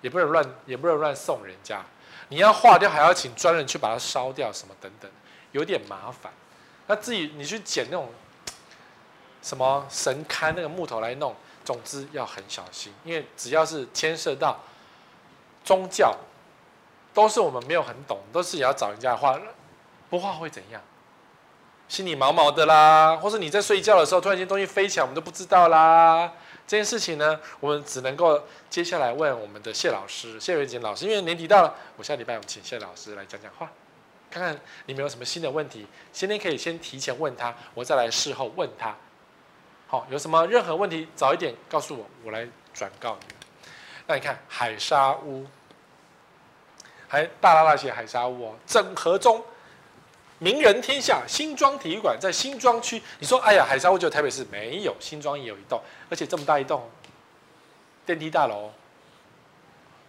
[0.00, 1.80] 也不能乱，也不能乱送人家，
[2.28, 5.08] 你要化掉还要请专人去把它烧掉，什么等等，
[5.52, 6.32] 有点麻烦。
[6.88, 8.08] 那自己你去捡那种。
[9.42, 11.34] 什么神龛那个木头来弄，
[11.64, 14.60] 总之要很小心，因为只要是牵涉到
[15.64, 16.16] 宗教，
[17.12, 19.38] 都是我们没有很懂，都是也要找人家画，
[20.08, 20.80] 不画会怎样？
[21.88, 26.32] 心里毛毛的啦，或是你在睡觉的时候，突然间东西飞起来，我们都不知道啦。
[26.66, 28.40] 这件事情呢，我们只能够
[28.70, 33.70] 接下来问我们的谢老师，谢维锦老师，因为年底到了，我下礼拜我们请谢老师来讲讲话，
[34.30, 38.96] 看看你们有什么新的问题，今天可以先提前问他，我再来事后问他。
[39.92, 43.34] 好，有什么任何问题，早一点告诉我，我来转告你。
[44.06, 45.46] 那你看海沙屋，
[47.06, 49.44] 还大大大写海沙屋哦，整合中，
[50.38, 53.02] 名人天下，新庄体育馆在新庄区。
[53.18, 55.78] 你说，哎呀，海沙屋就台北市没有，新庄也有一栋，
[56.08, 56.88] 而且这么大一栋，
[58.06, 58.72] 电梯大楼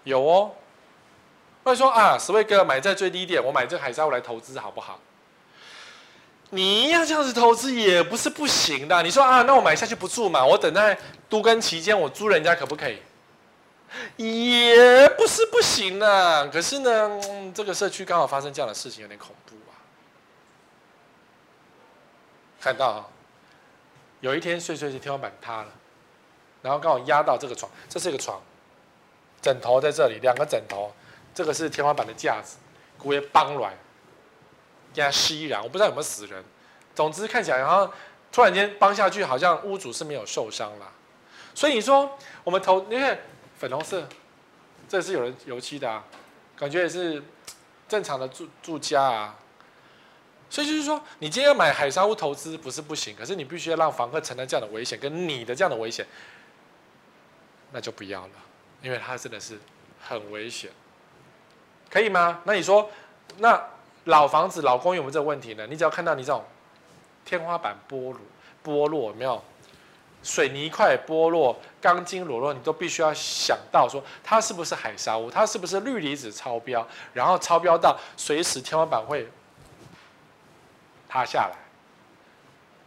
[0.06, 0.52] 有哦。
[1.66, 4.98] 或者说啊，十位哥买在最低点，我买这海沙屋来投资好不好？
[6.54, 9.02] 你要这样子投资也不是不行的。
[9.02, 10.46] 你说啊，那我买下去不住嘛？
[10.46, 10.96] 我等在
[11.28, 13.00] 都更期间我租人家可不可以？
[14.18, 16.48] 也不是不行啊。
[16.54, 17.20] 可是呢，
[17.56, 19.74] 这个社区刚好发生这样的事情，有点恐怖啊。
[22.62, 23.08] 看到啊，
[24.22, 25.68] 有一天睡睡睡，天花板塌了，
[26.62, 28.40] 然后刚好压到这个床，这是一个床，
[29.42, 30.94] 枕头在这里，两个枕头，
[31.34, 32.58] 这个是天花板的架子，
[33.00, 33.74] 骨也崩软。
[34.94, 36.44] 给他吸燃，我不知道有没有死人。
[36.94, 37.92] 总之看起来，好像
[38.32, 40.92] 突然间崩下去，好像屋主是没有受伤啦。
[41.56, 43.18] 所以你说我们投，你看
[43.58, 44.08] 粉红色，
[44.88, 46.04] 这是有人油漆的啊，
[46.56, 47.24] 感觉也是
[47.88, 49.36] 正常的住住家啊。
[50.50, 56.06] 所以就是说，你今天要买海沙屋投资不是不行，可是你必须要让房客承担这样的危险，跟你的这样的危险，
[57.72, 58.34] 那就不要了，
[58.84, 59.60] 因为它真的是
[60.00, 60.70] 很危险，
[61.90, 62.42] 可以吗？
[62.44, 62.88] 那你说
[63.38, 63.73] 那？
[64.06, 65.66] 老房子、老公有没有这个问题呢？
[65.68, 66.44] 你只要看到你这种
[67.24, 68.20] 天花板剥落、
[68.64, 69.42] 剥落有没有
[70.22, 75.30] 水泥块剥落、钢筋裸露，你都必须要想到说，它是不是海砂屋？
[75.30, 76.86] 它是不是氯离子超标？
[77.14, 79.28] 然后超标到随时天花板会
[81.10, 81.58] 塌下来，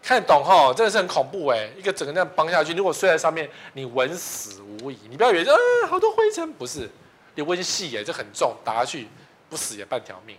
[0.03, 0.73] 看懂齁？
[0.75, 1.69] 真的是很恐怖哎！
[1.77, 4.99] 一个整个这样崩下去，如果睡在上面，你闻死无疑。
[5.09, 5.57] 你不要以为啊，
[5.89, 6.91] 好多灰尘，不是，
[7.35, 9.09] 你温细哎，这很重，打下去
[9.49, 10.37] 不死也半条命。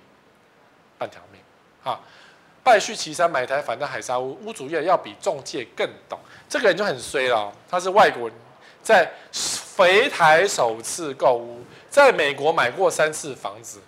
[0.98, 1.42] 半条命，
[1.84, 2.00] 啊！
[2.64, 6.20] 败絮其三，买台反正海砂屋，屋主业要比中介更懂，
[6.50, 7.50] 这个人就很衰了。
[7.70, 8.38] 他是外国人，
[8.84, 13.80] 在肥台首次购屋，在美国买过三次房子。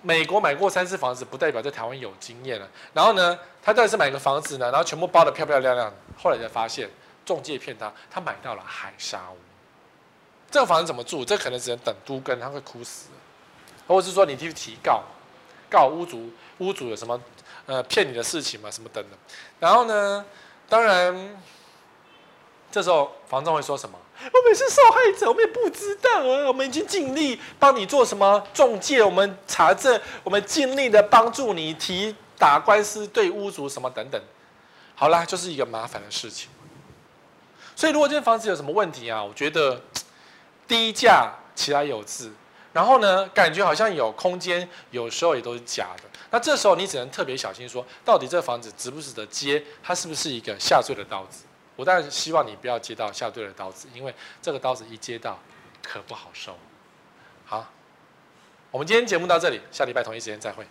[0.00, 2.68] 美国买过三次房子，不代表在台湾有经验了。
[2.92, 4.70] 然后呢，他到底是买个房子呢？
[4.70, 5.92] 然后全部包得漂漂亮亮。
[6.16, 6.88] 后来才发现，
[7.26, 9.36] 中介骗他，他买到了海砂屋。
[10.48, 11.24] 这个房子怎么住？
[11.24, 13.08] 这可能只能等都更，他会哭死。
[13.88, 15.02] 或者是说，你去提告。
[15.70, 17.20] 告屋主，屋主有什么
[17.66, 18.70] 呃骗你的事情嘛？
[18.70, 19.18] 什么等等，
[19.60, 20.24] 然后呢，
[20.68, 21.42] 当然，
[22.70, 23.98] 这时候房东会说什么？
[24.20, 26.48] 我们是受害者，我们也不知道啊。
[26.48, 34.20] 我们已经尽力帮你做什么中介，我们查证，我们尽力的帮助你提打官司，对屋主什么等等。
[34.96, 36.50] 好啦，就是一个麻烦的事情。
[37.76, 39.80] 所以如果这间房子有什么问题啊，我觉得
[40.66, 42.32] 低价其来有自。
[42.72, 46.02] 然后呢，感觉好像有空间，有时候也都是假的。
[46.30, 49.62] 那这时候你只能特别小心说，到底这房子值不值得接？
[49.82, 51.44] 它是不是一个下坠的刀子？
[51.76, 55.38] 我当然希望你不要接到下坠的刀子，因为这个刀子一接到，
[55.82, 56.56] 可不好收。
[57.46, 57.66] 好，
[58.70, 60.66] 我们今天节目到这里，下礼拜同一时间再会。